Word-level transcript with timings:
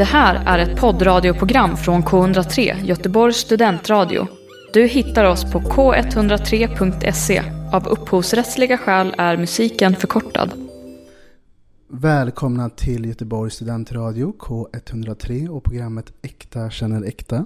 Det 0.00 0.04
här 0.04 0.42
är 0.46 0.58
ett 0.58 0.80
poddradioprogram 0.80 1.76
från 1.76 2.02
K103, 2.02 2.84
Göteborgs 2.84 3.36
studentradio. 3.36 4.26
Du 4.72 4.86
hittar 4.86 5.24
oss 5.24 5.52
på 5.52 5.60
k103.se. 5.60 7.42
Av 7.72 7.88
upphovsrättsliga 7.88 8.78
skäl 8.78 9.14
är 9.18 9.36
musiken 9.36 9.96
förkortad. 9.96 10.52
Välkomna 11.88 12.70
till 12.70 13.04
Göteborgs 13.04 13.54
studentradio 13.54 14.34
K103 14.38 15.48
och 15.48 15.64
programmet 15.64 16.12
Äkta 16.22 16.70
känner 16.70 17.04
äkta. 17.04 17.44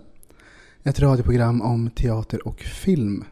Ett 0.82 1.00
radioprogram 1.00 1.62
om 1.62 1.90
teater 1.90 2.48
och 2.48 2.60
film. 2.60 3.24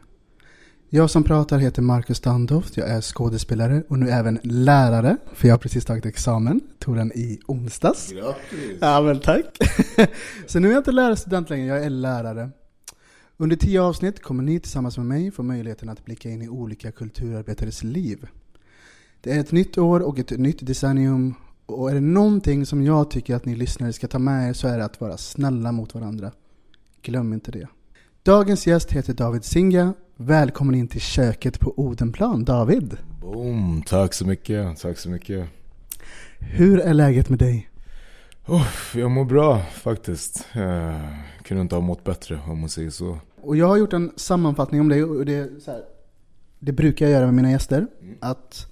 Jag 0.95 1.09
som 1.09 1.23
pratar 1.23 1.57
heter 1.57 1.81
Marcus 1.81 2.17
Standoft, 2.17 2.77
jag 2.77 2.89
är 2.89 3.01
skådespelare 3.01 3.83
och 3.89 3.99
nu 3.99 4.09
även 4.09 4.39
lärare, 4.43 5.17
för 5.33 5.47
jag 5.47 5.53
har 5.53 5.59
precis 5.59 5.85
tagit 5.85 6.05
examen, 6.05 6.61
tog 6.79 6.95
den 6.95 7.11
i 7.11 7.39
onsdags. 7.47 8.11
Grattis! 8.11 8.77
Ja 8.81 9.01
men 9.01 9.19
tack. 9.19 9.57
Så 10.47 10.59
nu 10.59 10.67
är 10.67 10.71
jag 10.71 10.79
inte 10.79 10.91
lärarstudent 10.91 11.49
längre, 11.49 11.65
jag 11.65 11.85
är 11.85 11.89
lärare. 11.89 12.49
Under 13.37 13.55
tio 13.55 13.81
avsnitt 13.81 14.21
kommer 14.21 14.43
ni 14.43 14.59
tillsammans 14.59 14.97
med 14.97 15.05
mig 15.05 15.31
få 15.31 15.43
möjligheten 15.43 15.89
att 15.89 16.05
blicka 16.05 16.29
in 16.29 16.41
i 16.41 16.49
olika 16.49 16.91
kulturarbetares 16.91 17.83
liv. 17.83 18.27
Det 19.21 19.31
är 19.31 19.39
ett 19.39 19.51
nytt 19.51 19.77
år 19.77 19.99
och 19.99 20.19
ett 20.19 20.31
nytt 20.31 20.67
decennium 20.67 21.35
och 21.65 21.91
är 21.91 21.93
det 21.95 22.01
någonting 22.01 22.65
som 22.65 22.85
jag 22.85 23.11
tycker 23.11 23.35
att 23.35 23.45
ni 23.45 23.55
lyssnare 23.55 23.93
ska 23.93 24.07
ta 24.07 24.19
med 24.19 24.49
er 24.49 24.53
så 24.53 24.67
är 24.67 24.77
det 24.77 24.85
att 24.85 25.01
vara 25.01 25.17
snälla 25.17 25.71
mot 25.71 25.93
varandra. 25.93 26.31
Glöm 27.01 27.33
inte 27.33 27.51
det. 27.51 27.67
Dagens 28.23 28.67
gäst 28.67 28.91
heter 28.91 29.13
David 29.13 29.43
Singa. 29.43 29.93
Välkommen 30.25 30.75
in 30.75 30.87
till 30.87 31.01
köket 31.01 31.59
på 31.59 31.73
Odenplan, 31.77 32.43
David. 32.43 32.97
Boom, 33.21 33.83
tack 33.85 34.13
så 34.13 34.27
mycket, 34.27 34.77
tack 34.77 34.97
så 34.97 35.09
mycket. 35.09 35.47
Hur 36.39 36.79
är 36.79 36.93
läget 36.93 37.29
med 37.29 37.39
dig? 37.39 37.69
Oh, 38.47 38.67
jag 38.95 39.11
mår 39.11 39.25
bra 39.25 39.59
faktiskt. 39.59 40.45
Jag 40.53 40.99
kunde 41.43 41.61
inte 41.61 41.75
ha 41.75 41.81
mått 41.81 42.03
bättre 42.03 42.39
om 42.47 42.59
man 42.59 42.69
säger 42.69 42.89
så. 42.89 43.17
Och 43.41 43.57
jag 43.57 43.67
har 43.67 43.77
gjort 43.77 43.93
en 43.93 44.11
sammanfattning 44.15 44.81
om 44.81 44.89
dig 44.89 45.03
och 45.03 45.25
det, 45.25 45.33
är 45.33 45.59
så 45.59 45.71
här, 45.71 45.81
det 46.59 46.71
brukar 46.71 47.05
jag 47.05 47.13
göra 47.13 47.25
med 47.25 47.35
mina 47.35 47.51
gäster. 47.51 47.87
Att 48.19 48.67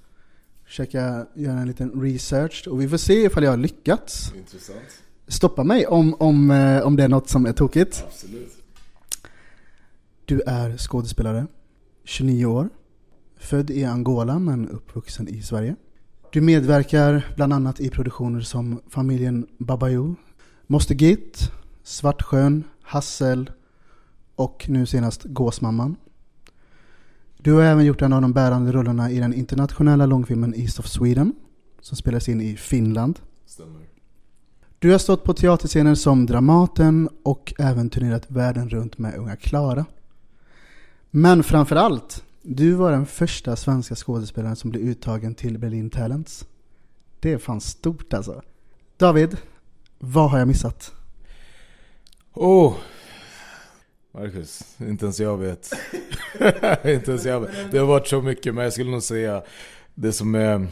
försöka 0.65 1.25
göra 1.33 1.59
en 1.59 1.67
liten 1.67 2.01
research 2.01 2.67
och 2.67 2.81
vi 2.81 2.89
får 2.89 2.97
se 2.97 3.13
ifall 3.13 3.43
jag 3.43 3.51
har 3.51 3.57
lyckats. 3.57 4.33
Intressant. 4.37 4.79
Stoppa 5.27 5.63
mig 5.63 5.87
om, 5.87 6.15
om, 6.19 6.51
eh, 6.51 6.81
om 6.81 6.95
det 6.95 7.03
är 7.03 7.09
något 7.09 7.29
som 7.29 7.45
är 7.45 7.53
tokigt. 7.53 8.03
Absolut. 8.07 8.60
Du 10.31 10.41
är 10.45 10.77
skådespelare, 10.77 11.47
29 12.03 12.45
år, 12.45 12.69
född 13.37 13.69
i 13.69 13.85
Angola 13.85 14.39
men 14.39 14.69
uppvuxen 14.69 15.27
i 15.27 15.41
Sverige. 15.41 15.75
Du 16.31 16.41
medverkar 16.41 17.33
bland 17.35 17.53
annat 17.53 17.79
i 17.79 17.89
produktioner 17.89 18.41
som 18.41 18.81
Familjen 18.89 19.47
Babayou, 19.57 20.15
Moster 20.67 20.95
Git, 20.95 21.51
Svartsjön, 21.83 22.63
Hassel 22.81 23.51
och 24.35 24.65
nu 24.69 24.85
senast 24.85 25.23
Gåsmamman. 25.23 25.95
Du 27.37 27.53
har 27.53 27.63
även 27.63 27.85
gjort 27.85 28.01
en 28.01 28.13
av 28.13 28.21
de 28.21 28.33
bärande 28.33 28.71
rollerna 28.71 29.11
i 29.11 29.19
den 29.19 29.33
internationella 29.33 30.05
långfilmen 30.05 30.55
East 30.55 30.79
of 30.79 30.87
Sweden 30.87 31.33
som 31.81 31.97
spelas 31.97 32.29
in 32.29 32.41
i 32.41 32.55
Finland. 32.55 33.19
Stämmer. 33.45 33.81
Du 34.79 34.91
har 34.91 34.97
stått 34.97 35.23
på 35.23 35.33
teaterscener 35.33 35.95
som 35.95 36.25
Dramaten 36.25 37.09
och 37.23 37.53
även 37.59 37.89
turnerat 37.89 38.31
världen 38.31 38.69
runt 38.69 38.97
med 38.97 39.15
Unga 39.15 39.35
Klara. 39.35 39.85
Men 41.13 41.43
framförallt, 41.43 42.23
du 42.41 42.73
var 42.73 42.91
den 42.91 43.05
första 43.05 43.55
svenska 43.55 43.95
skådespelaren 43.95 44.55
som 44.55 44.69
blev 44.69 44.83
uttagen 44.83 45.35
till 45.35 45.57
Berlin 45.57 45.89
Talents. 45.89 46.45
Det 47.19 47.33
är 47.33 47.37
fan 47.37 47.61
stort 47.61 48.13
alltså. 48.13 48.41
David, 48.97 49.37
vad 49.99 50.31
har 50.31 50.39
jag 50.39 50.47
missat? 50.47 50.91
Oh! 52.33 52.75
Marcus, 54.11 54.75
inte 54.77 55.05
ens 55.05 55.19
jag 55.19 55.37
vet. 55.37 55.71
inte 56.85 57.11
ens 57.11 57.25
jag 57.25 57.39
vet. 57.39 57.71
Det 57.71 57.77
har 57.77 57.85
varit 57.85 58.07
så 58.07 58.21
mycket, 58.21 58.55
men 58.55 58.63
jag 58.63 58.73
skulle 58.73 58.91
nog 58.91 59.03
säga 59.03 59.43
det 59.95 60.13
som 60.13 60.35
är... 60.35 60.67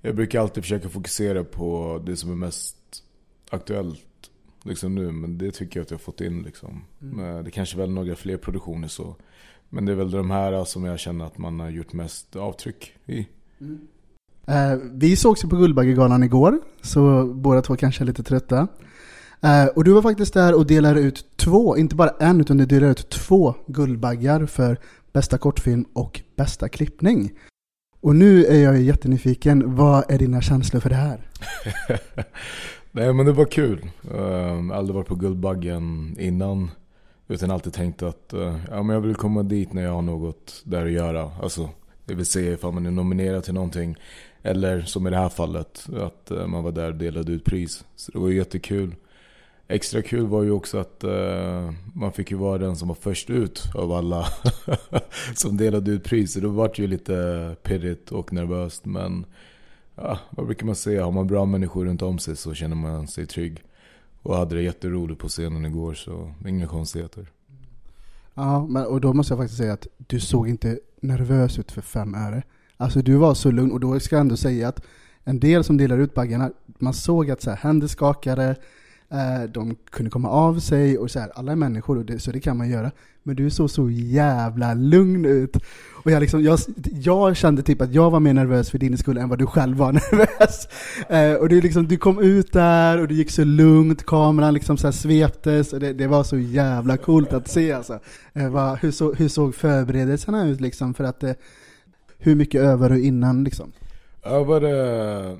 Jag 0.00 0.16
brukar 0.16 0.40
alltid 0.40 0.62
försöka 0.62 0.88
fokusera 0.88 1.44
på 1.44 2.00
det 2.06 2.16
som 2.16 2.30
är 2.30 2.36
mest 2.36 2.76
aktuellt 3.50 4.30
liksom 4.64 4.94
nu. 4.94 5.12
Men 5.12 5.38
det 5.38 5.50
tycker 5.50 5.80
jag 5.80 5.84
att 5.84 5.90
jag 5.90 5.98
har 5.98 6.02
fått 6.02 6.20
in 6.20 6.42
liksom. 6.42 6.84
Men 6.98 7.44
Det 7.44 7.50
kanske 7.50 7.76
väl 7.76 7.90
några 7.90 8.16
fler 8.16 8.36
produktioner 8.36 8.88
så. 8.88 9.16
Men 9.68 9.84
det 9.84 9.92
är 9.92 9.96
väl 9.96 10.10
de 10.10 10.30
här 10.30 10.64
som 10.64 10.84
jag 10.84 10.98
känner 10.98 11.24
att 11.24 11.38
man 11.38 11.60
har 11.60 11.70
gjort 11.70 11.92
mest 11.92 12.36
avtryck 12.36 12.92
i. 13.06 13.26
Eh, 14.46 14.78
vi 14.92 15.16
sågs 15.16 15.44
ju 15.44 15.48
på 15.48 15.56
Guldbaggegalan 15.56 16.22
igår, 16.22 16.60
så 16.80 17.26
båda 17.26 17.62
två 17.62 17.76
kanske 17.76 18.04
är 18.04 18.06
lite 18.06 18.22
trötta. 18.22 18.68
Eh, 19.40 19.66
och 19.66 19.84
du 19.84 19.92
var 19.92 20.02
faktiskt 20.02 20.34
där 20.34 20.54
och 20.54 20.66
delade 20.66 21.00
ut 21.00 21.36
två, 21.36 21.76
inte 21.76 21.96
bara 21.96 22.10
en, 22.20 22.40
utan 22.40 22.56
du 22.56 22.66
delade 22.66 22.92
ut 22.92 23.08
två 23.08 23.54
Guldbaggar 23.66 24.46
för 24.46 24.78
bästa 25.12 25.38
kortfilm 25.38 25.84
och 25.92 26.20
bästa 26.36 26.68
klippning. 26.68 27.32
Och 28.00 28.16
nu 28.16 28.44
är 28.44 28.62
jag 28.62 28.82
jättenyfiken, 28.82 29.76
vad 29.76 30.10
är 30.10 30.18
dina 30.18 30.40
känslor 30.40 30.80
för 30.80 30.90
det 30.90 30.96
här? 30.96 31.30
Nej 32.94 33.12
men 33.12 33.26
det 33.26 33.32
var 33.32 33.44
kul. 33.44 33.90
Uh, 34.14 34.70
aldrig 34.72 34.94
varit 34.94 35.08
på 35.08 35.14
Guldbaggen 35.14 36.16
innan. 36.18 36.70
Utan 37.28 37.50
alltid 37.50 37.72
tänkt 37.72 38.02
att 38.02 38.34
uh, 38.34 38.56
ja, 38.70 38.82
men 38.82 38.94
jag 38.94 39.00
vill 39.00 39.14
komma 39.14 39.42
dit 39.42 39.72
när 39.72 39.82
jag 39.82 39.92
har 39.92 40.02
något 40.02 40.62
där 40.64 40.86
att 40.86 40.92
göra. 40.92 41.30
Alltså, 41.42 41.70
det 42.04 42.14
vill 42.14 42.26
säga 42.26 42.52
ifall 42.52 42.72
man 42.72 42.86
är 42.86 42.90
nominerad 42.90 43.44
till 43.44 43.54
någonting. 43.54 43.96
Eller 44.42 44.80
som 44.80 45.06
i 45.06 45.10
det 45.10 45.16
här 45.16 45.28
fallet, 45.28 45.86
att 46.00 46.30
uh, 46.30 46.46
man 46.46 46.64
var 46.64 46.72
där 46.72 46.88
och 46.88 46.94
delade 46.94 47.32
ut 47.32 47.44
pris. 47.44 47.84
Så 47.96 48.12
det 48.12 48.18
var 48.18 48.28
ju 48.28 48.36
jättekul. 48.36 48.94
Extra 49.68 50.02
kul 50.02 50.26
var 50.26 50.42
ju 50.42 50.50
också 50.50 50.78
att 50.78 51.04
uh, 51.04 51.72
man 51.94 52.12
fick 52.12 52.30
ju 52.30 52.36
vara 52.36 52.58
den 52.58 52.76
som 52.76 52.88
var 52.88 52.94
först 52.94 53.30
ut 53.30 53.62
av 53.74 53.92
alla 53.92 54.26
som 55.34 55.56
delade 55.56 55.90
ut 55.90 56.04
pris. 56.04 56.32
Så 56.32 56.40
då 56.40 56.48
var 56.48 56.68
det 56.68 56.78
ju 56.78 56.86
lite 56.86 57.56
pirrigt 57.62 58.12
och 58.12 58.32
nervöst. 58.32 58.84
Men 58.84 59.26
ja, 59.94 60.18
vad 60.30 60.46
brukar 60.46 60.66
man 60.66 60.74
säga? 60.74 61.04
Har 61.04 61.12
man 61.12 61.26
bra 61.26 61.44
människor 61.44 61.84
runt 61.84 62.02
om 62.02 62.18
sig 62.18 62.36
så 62.36 62.54
känner 62.54 62.76
man 62.76 63.06
sig 63.06 63.26
trygg. 63.26 63.64
Och 64.22 64.36
hade 64.36 64.54
det 64.54 64.62
jätteroligt 64.62 65.20
på 65.20 65.28
scenen 65.28 65.64
igår 65.64 65.94
så 65.94 66.34
inga 66.46 66.66
konstigheter. 66.66 67.30
Ja, 68.34 68.66
men, 68.66 68.86
och 68.86 69.00
då 69.00 69.12
måste 69.12 69.32
jag 69.32 69.38
faktiskt 69.38 69.58
säga 69.58 69.72
att 69.72 69.86
du 69.96 70.20
såg 70.20 70.48
inte 70.48 70.78
nervös 71.00 71.58
ut 71.58 71.72
för 71.72 71.80
fem 71.80 72.14
öre. 72.14 72.42
Alltså 72.76 73.02
du 73.02 73.16
var 73.16 73.34
så 73.34 73.50
lugn 73.50 73.72
och 73.72 73.80
då 73.80 74.00
ska 74.00 74.16
jag 74.16 74.20
ändå 74.20 74.36
säga 74.36 74.68
att 74.68 74.84
en 75.24 75.40
del 75.40 75.64
som 75.64 75.76
delar 75.76 75.98
ut 75.98 76.14
baggarna, 76.14 76.50
man 76.66 76.94
såg 76.94 77.30
att 77.30 77.42
så 77.42 77.50
här, 77.50 77.56
händer 77.56 77.86
skakade, 77.86 78.56
eh, 79.10 79.42
de 79.48 79.76
kunde 79.90 80.10
komma 80.10 80.28
av 80.28 80.60
sig 80.60 80.98
och 80.98 81.10
så 81.10 81.18
här, 81.18 81.32
alla 81.34 81.52
är 81.52 81.56
människor 81.56 81.98
och 81.98 82.04
det, 82.04 82.18
så 82.18 82.32
det 82.32 82.40
kan 82.40 82.56
man 82.56 82.68
göra. 82.70 82.90
Men 83.22 83.36
du 83.36 83.50
såg 83.50 83.70
så 83.70 83.90
jävla 83.90 84.74
lugn 84.74 85.24
ut. 85.24 85.56
Och 86.04 86.10
jag, 86.10 86.20
liksom, 86.20 86.42
jag, 86.42 86.58
jag 86.92 87.36
kände 87.36 87.62
typ 87.62 87.80
att 87.80 87.94
jag 87.94 88.10
var 88.10 88.20
mer 88.20 88.34
nervös 88.34 88.70
för 88.70 88.78
din 88.78 88.98
skull 88.98 89.18
än 89.18 89.28
vad 89.28 89.38
du 89.38 89.46
själv 89.46 89.76
var 89.76 89.92
nervös. 90.12 90.68
Eh, 91.08 91.34
och 91.34 91.48
du, 91.48 91.60
liksom, 91.60 91.88
du 91.88 91.96
kom 91.96 92.18
ut 92.18 92.52
där 92.52 93.00
och 93.00 93.08
det 93.08 93.14
gick 93.14 93.30
så 93.30 93.44
lugnt, 93.44 94.06
kameran 94.06 94.54
liksom 94.54 94.76
så 94.76 94.86
här 94.86 94.92
sveptes 94.92 95.72
och 95.72 95.80
det, 95.80 95.92
det 95.92 96.06
var 96.06 96.24
så 96.24 96.38
jävla 96.38 96.96
coolt 96.96 97.32
att 97.32 97.48
se 97.48 97.72
alltså. 97.72 98.00
Eh, 98.32 98.50
vad, 98.50 98.78
hur, 98.78 98.90
så, 98.90 99.12
hur 99.12 99.28
såg 99.28 99.54
förberedelserna 99.54 100.48
ut 100.48 100.60
liksom? 100.60 100.94
För 100.94 101.04
att, 101.04 101.22
eh, 101.22 101.32
hur 102.18 102.34
mycket 102.34 102.60
övade 102.60 102.94
du 102.94 103.04
innan 103.04 103.44
liksom? 103.44 103.72
Övade, 104.22 104.70
eh, 104.70 105.38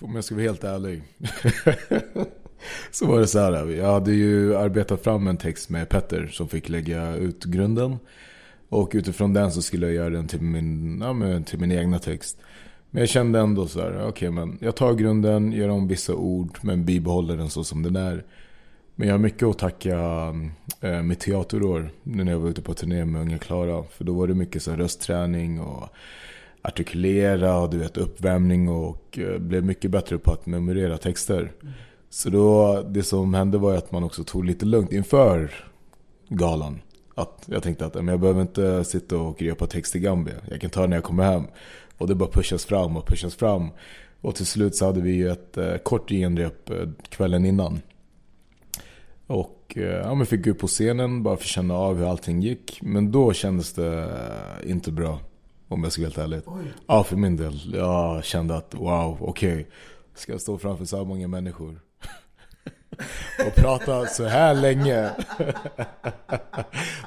om 0.00 0.14
jag 0.14 0.24
ska 0.24 0.34
vara 0.34 0.44
helt 0.44 0.64
ärlig. 0.64 1.02
så 2.90 3.06
var 3.06 3.20
det 3.20 3.26
så 3.26 3.38
här. 3.38 3.70
Jag 3.70 3.92
hade 3.92 4.12
ju 4.12 4.56
arbetat 4.56 5.04
fram 5.04 5.26
en 5.26 5.36
text 5.36 5.70
med 5.70 5.88
Petter 5.88 6.26
som 6.26 6.48
fick 6.48 6.68
lägga 6.68 7.16
ut 7.16 7.44
grunden. 7.44 7.98
Och 8.68 8.90
utifrån 8.94 9.32
den 9.32 9.52
så 9.52 9.62
skulle 9.62 9.86
jag 9.86 9.94
göra 9.94 10.10
den 10.10 10.28
till 10.28 10.42
min, 10.42 11.00
ja, 11.00 11.42
till 11.46 11.58
min 11.58 11.72
egna 11.72 11.98
text. 11.98 12.38
Men 12.90 13.00
jag 13.00 13.08
kände 13.08 13.38
ändå 13.38 13.66
så 13.66 13.80
här, 13.80 13.90
okej 13.90 14.08
okay, 14.08 14.30
men 14.30 14.58
jag 14.60 14.76
tar 14.76 14.94
grunden, 14.94 15.52
gör 15.52 15.68
om 15.68 15.88
vissa 15.88 16.14
ord 16.14 16.58
men 16.62 16.84
bibehåller 16.84 17.36
den 17.36 17.50
så 17.50 17.64
som 17.64 17.82
den 17.82 17.96
är. 17.96 18.24
Men 18.94 19.08
jag 19.08 19.14
har 19.14 19.18
mycket 19.18 19.48
att 19.48 19.58
tacka 19.58 19.98
eh, 20.80 21.02
mitt 21.02 21.20
teaterår 21.20 21.90
nu 22.02 22.24
när 22.24 22.32
jag 22.32 22.38
var 22.38 22.50
ute 22.50 22.62
på 22.62 22.74
turné 22.74 23.04
med 23.04 23.20
Unga 23.20 23.38
Klara. 23.38 23.84
För 23.84 24.04
då 24.04 24.12
var 24.12 24.26
det 24.26 24.34
mycket 24.34 24.62
så 24.62 24.70
här 24.70 24.78
röstträning 24.78 25.60
och 25.60 25.88
artikulera 26.62 27.58
och 27.58 27.70
du 27.70 27.78
vet 27.78 27.96
uppvärmning 27.96 28.68
och 28.68 29.18
eh, 29.18 29.38
blev 29.38 29.64
mycket 29.64 29.90
bättre 29.90 30.18
på 30.18 30.32
att 30.32 30.46
memorera 30.46 30.98
texter. 30.98 31.52
Mm. 31.62 31.74
Så 32.14 32.30
då, 32.30 32.82
det 32.82 33.02
som 33.02 33.34
hände 33.34 33.58
var 33.58 33.74
att 33.74 33.92
man 33.92 34.04
också 34.04 34.24
tog 34.24 34.44
lite 34.44 34.66
lugnt 34.66 34.92
inför 34.92 35.54
galan. 36.28 36.82
Att 37.14 37.44
jag 37.46 37.62
tänkte 37.62 37.86
att 37.86 37.94
men 37.94 38.08
jag 38.08 38.20
behöver 38.20 38.42
inte 38.42 38.84
sitta 38.84 39.16
och 39.16 39.42
repa 39.42 39.66
text 39.66 39.96
i 39.96 39.98
Gambia. 39.98 40.34
Jag 40.48 40.60
kan 40.60 40.70
ta 40.70 40.80
det 40.80 40.86
när 40.86 40.96
jag 40.96 41.04
kommer 41.04 41.24
hem. 41.24 41.44
Och 41.98 42.08
det 42.08 42.14
bara 42.14 42.28
pushas 42.28 42.64
fram 42.64 42.96
och 42.96 43.06
pushas 43.06 43.34
fram. 43.34 43.68
Och 44.20 44.34
till 44.34 44.46
slut 44.46 44.76
så 44.76 44.86
hade 44.86 45.00
vi 45.00 45.12
ju 45.12 45.30
ett 45.30 45.56
eh, 45.56 45.76
kort 45.76 46.08
genrep 46.08 46.70
eh, 46.70 46.88
kvällen 47.08 47.44
innan. 47.44 47.80
Och 49.26 49.74
eh, 49.76 49.82
ja, 49.82 50.14
men 50.14 50.26
fick 50.26 50.44
gå 50.44 50.50
upp 50.50 50.58
på 50.58 50.66
scenen 50.66 51.22
bara 51.22 51.36
för 51.36 51.44
att 51.44 51.48
känna 51.48 51.74
av 51.74 51.96
hur 51.96 52.10
allting 52.10 52.40
gick. 52.40 52.78
Men 52.82 53.12
då 53.12 53.32
kändes 53.32 53.72
det 53.72 54.02
eh, 54.02 54.70
inte 54.70 54.92
bra. 54.92 55.20
Om 55.68 55.82
jag 55.82 55.92
ska 55.92 56.02
vara 56.02 56.08
helt 56.08 56.18
ärlig. 56.18 56.40
Oj. 56.46 56.72
Ja, 56.86 57.04
för 57.04 57.16
min 57.16 57.36
del. 57.36 57.74
Jag 57.74 58.24
kände 58.24 58.56
att 58.56 58.74
wow, 58.74 59.16
okej. 59.20 59.52
Okay. 59.52 59.64
Ska 60.14 60.32
jag 60.32 60.40
stå 60.40 60.58
framför 60.58 60.84
så 60.84 60.96
här 60.96 61.04
många 61.04 61.28
människor? 61.28 61.80
och 63.46 63.54
prata 63.54 64.06
så 64.06 64.24
här 64.24 64.54
länge. 64.54 65.10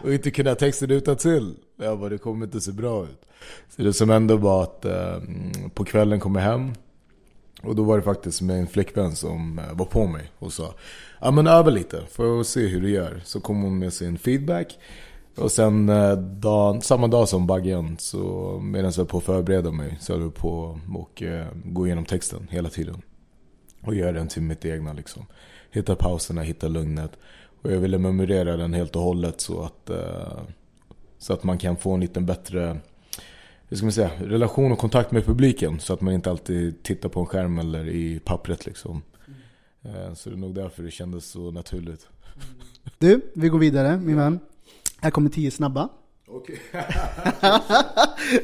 och 0.04 0.14
inte 0.14 0.32
kunna 0.32 0.56
texten 0.56 0.92
utan 0.92 1.16
till. 1.16 1.56
Jag 1.76 2.00
bara, 2.00 2.10
det 2.10 2.18
kommer 2.18 2.46
inte 2.46 2.62
se 2.62 2.72
bra 2.72 3.04
ut. 3.04 3.22
Så 3.76 3.82
det 3.82 3.94
som 3.94 4.10
hände 4.10 4.36
var 4.36 4.64
att 4.64 4.86
eh, 4.86 5.18
på 5.74 5.86
kvällen 5.86 6.20
kom 6.20 6.36
jag 6.36 6.42
hem. 6.42 6.74
Och 7.64 7.76
då 7.76 7.84
var 7.84 7.98
det 7.98 8.04
faktiskt 8.04 8.42
min 8.42 8.68
flickvän 8.68 9.16
som 9.16 9.60
eh, 9.60 9.74
var 9.74 9.86
på 9.86 10.08
mig 10.08 10.32
och 10.40 10.54
sa 10.54 10.74
Ja 11.22 11.32
men 11.32 11.48
öva 11.48 11.70
lite, 11.70 12.04
får 12.12 12.26
jag 12.26 12.46
se 12.46 12.68
hur 12.68 12.82
du 12.82 12.90
gör. 12.90 13.22
Så 13.26 13.40
kom 13.40 13.62
hon 13.62 13.80
med 13.80 13.94
sin 13.94 14.18
feedback. 14.18 14.78
Och 15.38 15.52
sen 15.52 15.90
eh, 15.90 16.18
dag, 16.18 16.84
samma 16.84 17.08
dag 17.08 17.30
som 17.30 17.48
baggen 17.48 17.96
så 18.00 18.60
medan 18.64 18.92
jag 18.92 18.98
var 18.98 19.06
på 19.06 19.18
att 19.18 19.24
förbereda 19.24 19.72
mig 19.72 19.98
så 20.00 20.14
höll 20.14 20.22
jag 20.22 20.36
på 20.36 20.80
och 20.96 21.24
eh, 21.24 21.48
gå 21.66 21.86
igenom 21.86 22.06
texten 22.06 22.48
hela 22.52 22.70
tiden. 22.70 23.02
Och 23.82 23.96
göra 23.96 24.12
den 24.12 24.28
till 24.28 24.42
mitt 24.42 24.66
egna 24.66 24.94
liksom. 24.94 25.26
Hitta 25.76 25.96
pauserna, 25.96 26.42
hitta 26.42 26.68
lugnet. 26.68 27.12
Och 27.62 27.72
jag 27.72 27.80
ville 27.80 27.98
memorera 27.98 28.58
den 28.58 28.74
helt 28.74 28.96
och 28.96 29.02
hållet 29.02 29.42
så 29.42 29.62
att, 29.62 29.90
eh, 29.90 30.42
så 31.18 31.34
att 31.34 31.44
man 31.44 31.58
kan 31.58 31.78
få 31.78 31.94
en 31.94 32.00
lite 32.00 32.22
bättre 32.22 32.80
hur 33.68 33.78
ska 33.78 33.86
man 33.86 33.94
säga, 33.94 34.12
relation 34.20 34.72
och 34.72 34.78
kontakt 34.78 35.12
med 35.12 35.26
publiken. 35.26 35.80
Så 35.80 35.94
att 35.94 36.02
man 36.02 36.14
inte 36.14 36.30
alltid 36.30 36.84
tittar 36.84 37.10
på 37.10 37.20
en 37.20 37.26
skärm 37.26 37.60
eller 37.60 37.88
i 37.88 38.20
pappret 38.20 38.66
liksom. 38.66 39.02
Mm. 39.86 40.16
Så 40.16 40.30
det 40.30 40.36
är 40.36 40.38
nog 40.38 40.56
därför 40.56 40.84
det 40.84 40.92
kändes 40.92 41.26
så 41.26 41.52
naturligt. 41.52 42.08
Du, 42.98 43.22
vi 43.34 43.50
går 43.50 43.60
vidare 43.60 43.98
min 43.98 44.18
vän. 44.18 44.40
Här 45.02 45.12
kommer 45.12 45.30
tio 45.30 45.52
snabba. 45.52 45.90
Okej. 46.28 46.60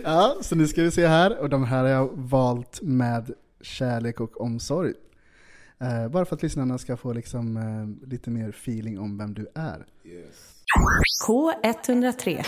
ja, 0.04 0.36
så 0.42 0.56
nu 0.56 0.68
ska 0.68 0.84
vi 0.84 0.92
se 0.92 1.08
här. 1.08 1.38
Och 1.40 1.50
de 1.50 1.64
här 1.64 1.84
har 1.84 1.90
jag 1.90 2.10
valt 2.14 2.82
med 2.82 3.32
kärlek 3.62 4.20
och 4.20 4.42
omsorg. 4.42 4.94
Eh, 5.82 6.08
bara 6.08 6.26
för 6.26 6.36
att 6.36 6.44
lyssnarna 6.44 6.78
ska 6.78 6.98
få 6.98 7.14
liksom, 7.14 7.58
eh, 7.58 8.10
lite 8.10 8.30
mer 8.30 8.50
feeling 8.50 9.00
om 9.00 9.18
vem 9.18 9.34
du 9.34 9.48
är. 9.56 9.86
Yes. 10.04 10.64
K103. 11.28 12.46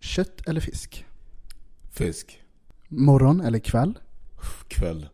Kött 0.00 0.48
eller 0.48 0.60
fisk? 0.60 1.06
Fisk. 1.90 2.42
Morgon 2.88 3.40
eller 3.40 3.58
kväll? 3.58 3.98
Kväll. 4.68 5.08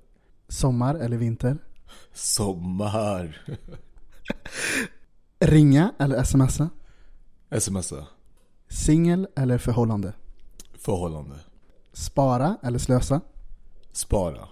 Sommar 0.49 0.95
eller 0.95 1.17
vinter? 1.17 1.59
Sommar. 2.13 3.47
Ringa 5.41 5.95
eller 5.99 6.23
smsa? 6.25 6.71
Smsa. 7.59 8.07
Singel 8.69 9.29
eller 9.37 9.59
förhållande? 9.59 10.13
Förhållande. 10.79 11.37
Spara 11.93 12.57
eller 12.63 12.79
slösa? 12.79 13.21
Spara. 13.93 14.49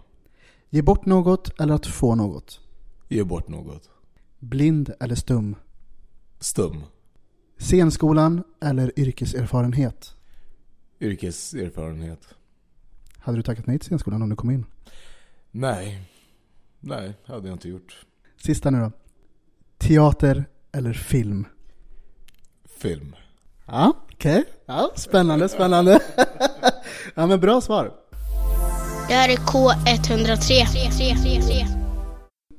Ge 0.75 0.83
bort 0.83 1.07
något 1.07 1.61
eller 1.61 1.75
att 1.75 1.87
få 1.87 2.15
något? 2.15 2.61
Ge 3.09 3.25
bort 3.25 3.49
något. 3.49 3.91
Blind 4.39 4.93
eller 5.01 5.15
stum? 5.15 5.57
Stum. 6.41 6.85
Scenskolan 7.59 8.45
eller 8.61 8.99
yrkeserfarenhet? 8.99 10.17
Yrkeserfarenhet. 11.01 12.35
Hade 13.19 13.39
du 13.39 13.43
tackat 13.43 13.67
nej 13.67 13.79
till 13.79 13.87
scenskolan 13.87 14.23
om 14.23 14.29
du 14.29 14.37
kom 14.37 14.51
in? 14.51 14.67
Nej. 15.51 16.11
Nej, 16.81 17.15
hade 17.25 17.49
jag 17.49 17.55
inte 17.55 17.69
gjort. 17.69 18.07
Sista 18.37 18.71
nu 18.71 18.79
då. 18.79 18.93
Teater 19.79 20.45
eller 20.73 20.93
film? 20.93 21.47
Film. 22.65 23.17
Ja, 23.67 23.93
okej. 24.13 24.41
Okay. 24.41 24.53
Ja, 24.67 24.93
spännande, 24.97 25.49
spännande. 25.49 26.01
ja, 27.15 27.27
men 27.27 27.41
bra 27.41 27.61
svar. 27.61 28.02
Det 29.13 29.17
här 29.17 29.29
är 29.29 29.37
K103. 29.37 31.67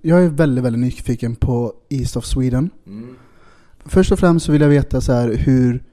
Jag 0.01 0.23
är 0.23 0.29
väldigt, 0.29 0.63
väldigt 0.63 0.81
nyfiken 0.81 1.35
på 1.35 1.73
East 1.89 2.17
of 2.17 2.25
Sweden. 2.25 2.69
Mm. 2.87 3.15
Först 3.85 4.11
och 4.11 4.19
främst 4.19 4.45
så 4.45 4.51
vill 4.51 4.61
jag 4.61 4.69
veta 4.69 5.01
så 5.01 5.13
här, 5.13 5.33
hur, 5.33 5.83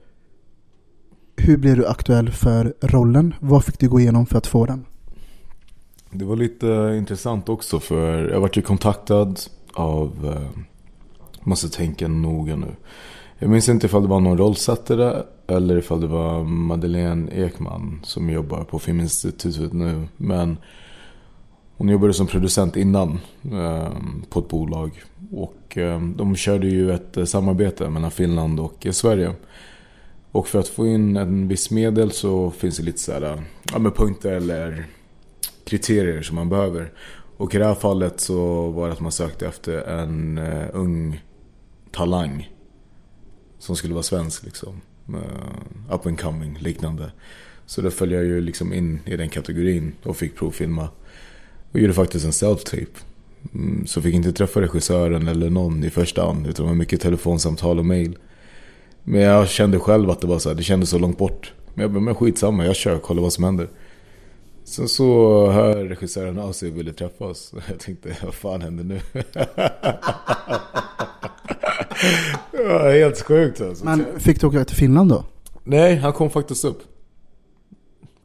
hur 1.35 1.57
blev 1.57 1.77
du 1.77 1.87
aktuell 1.87 2.31
för 2.31 2.73
rollen? 2.81 3.33
Vad 3.39 3.65
fick 3.65 3.79
du 3.79 3.89
gå 3.89 3.99
igenom 3.99 4.25
för 4.25 4.37
att 4.37 4.47
få 4.47 4.65
den? 4.65 4.85
Det 6.11 6.25
var 6.25 6.35
lite 6.35 6.95
intressant 6.97 7.49
också 7.49 7.79
för 7.79 8.29
jag 8.29 8.41
vart 8.41 8.57
ju 8.57 8.61
kontaktad 8.61 9.39
av, 9.73 10.35
eh, 10.35 10.59
måste 11.43 11.69
tänka 11.69 12.07
noga 12.07 12.55
nu. 12.55 12.75
Jag 13.41 13.49
minns 13.49 13.69
inte 13.69 13.85
ifall 13.85 14.01
det 14.01 14.07
var 14.07 14.19
någon 14.19 14.37
rollsättare 14.37 15.23
eller 15.47 15.77
ifall 15.77 16.01
det 16.01 16.07
var 16.07 16.43
Madeleine 16.43 17.31
Ekman 17.31 17.99
som 18.03 18.29
jobbar 18.29 18.63
på 18.63 18.79
Filminstitutet 18.79 19.73
nu. 19.73 20.07
Men 20.17 20.57
hon 21.77 21.89
jobbade 21.89 22.13
som 22.13 22.27
producent 22.27 22.75
innan 22.75 23.19
eh, 23.51 23.89
på 24.29 24.39
ett 24.39 24.47
bolag. 24.47 25.03
Och 25.31 25.77
eh, 25.77 26.01
de 26.01 26.35
körde 26.35 26.67
ju 26.67 26.91
ett 26.91 27.17
eh, 27.17 27.25
samarbete 27.25 27.89
mellan 27.89 28.11
Finland 28.11 28.59
och 28.59 28.85
eh, 28.85 28.91
Sverige. 28.91 29.33
Och 30.31 30.47
för 30.47 30.59
att 30.59 30.67
få 30.67 30.87
in 30.87 31.17
en 31.17 31.47
viss 31.47 31.71
medel 31.71 32.11
så 32.11 32.51
finns 32.51 32.77
det 32.77 32.83
lite 32.83 32.99
sådär, 32.99 33.43
ja, 33.71 33.79
med 33.79 33.95
punkter 33.95 34.31
eller 34.31 34.85
kriterier 35.65 36.21
som 36.21 36.35
man 36.35 36.49
behöver. 36.49 36.91
Och 37.37 37.55
i 37.55 37.57
det 37.57 37.65
här 37.65 37.75
fallet 37.75 38.19
så 38.19 38.69
var 38.69 38.87
det 38.87 38.93
att 38.93 38.99
man 38.99 39.11
sökte 39.11 39.47
efter 39.47 39.81
en 39.81 40.37
eh, 40.37 40.67
ung 40.73 41.21
talang. 41.91 42.47
Som 43.61 43.75
skulle 43.75 43.93
vara 43.93 44.03
svensk 44.03 44.43
liksom. 44.43 44.81
Uh, 45.09 45.95
up 45.95 46.05
and 46.05 46.19
coming, 46.19 46.57
liknande. 46.59 47.11
Så 47.65 47.81
då 47.81 47.91
följde 47.91 48.15
jag 48.15 48.25
ju 48.25 48.41
liksom 48.41 48.73
in 48.73 48.99
i 49.05 49.17
den 49.17 49.29
kategorin 49.29 49.93
och 50.03 50.17
fick 50.17 50.35
provfilma. 50.35 50.89
Och 51.71 51.79
gjorde 51.79 51.93
faktiskt 51.93 52.25
en 52.25 52.31
self-tape. 52.31 53.03
Mm, 53.53 53.87
så 53.87 54.01
fick 54.01 54.15
inte 54.15 54.31
träffa 54.31 54.61
regissören 54.61 55.27
eller 55.27 55.49
någon 55.49 55.83
i 55.83 55.89
första 55.89 56.25
hand. 56.25 56.47
Utan 56.47 56.65
det 56.65 56.69
var 56.69 56.75
mycket 56.75 57.01
telefonsamtal 57.01 57.79
och 57.79 57.85
mail. 57.85 58.17
Men 59.03 59.21
jag 59.21 59.49
kände 59.49 59.79
själv 59.79 60.09
att 60.09 60.21
det 60.21 60.27
var 60.27 60.39
så 60.39 60.49
här, 60.49 60.55
det 60.55 60.63
kändes 60.63 60.89
så 60.89 60.99
långt 60.99 61.17
bort. 61.17 61.53
Men 61.73 61.81
jag 61.81 61.91
bara, 61.91 61.99
men 61.99 62.15
skitsamma, 62.15 62.65
jag 62.65 62.75
kör, 62.75 62.99
kollar 62.99 63.21
vad 63.21 63.33
som 63.33 63.43
händer. 63.43 63.69
Sen 64.63 64.87
så 64.87 65.05
hör 65.51 65.85
regissören 65.85 66.39
av 66.39 66.51
sig 66.51 66.71
och 66.71 66.77
ville 66.77 66.93
träffa 66.93 67.25
oss. 67.25 67.53
Jag 67.69 67.79
tänkte, 67.79 68.17
vad 68.23 68.33
fan 68.33 68.61
händer 68.61 68.83
nu? 68.83 69.01
var 72.51 72.91
helt 72.91 73.21
sjukt 73.21 73.61
alltså. 73.61 73.85
Men 73.85 74.05
fick 74.19 74.41
du 74.41 74.47
åka 74.47 74.65
till 74.65 74.75
Finland 74.75 75.09
då? 75.09 75.23
Nej, 75.63 75.95
han 75.95 76.13
kom 76.13 76.29
faktiskt 76.29 76.65
upp. 76.65 76.83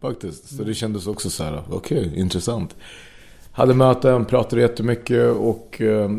Faktiskt. 0.01 0.57
Så 0.57 0.63
det 0.63 0.75
kändes 0.75 1.07
också 1.07 1.31
så 1.31 1.45
här, 1.45 1.63
okej, 1.71 1.99
okay, 1.99 2.21
intressant. 2.21 2.77
Hade 3.53 3.75
möten, 3.75 4.25
pratade 4.25 4.63
jättemycket 4.63 5.37
och, 5.37 5.81
eh, 5.81 6.11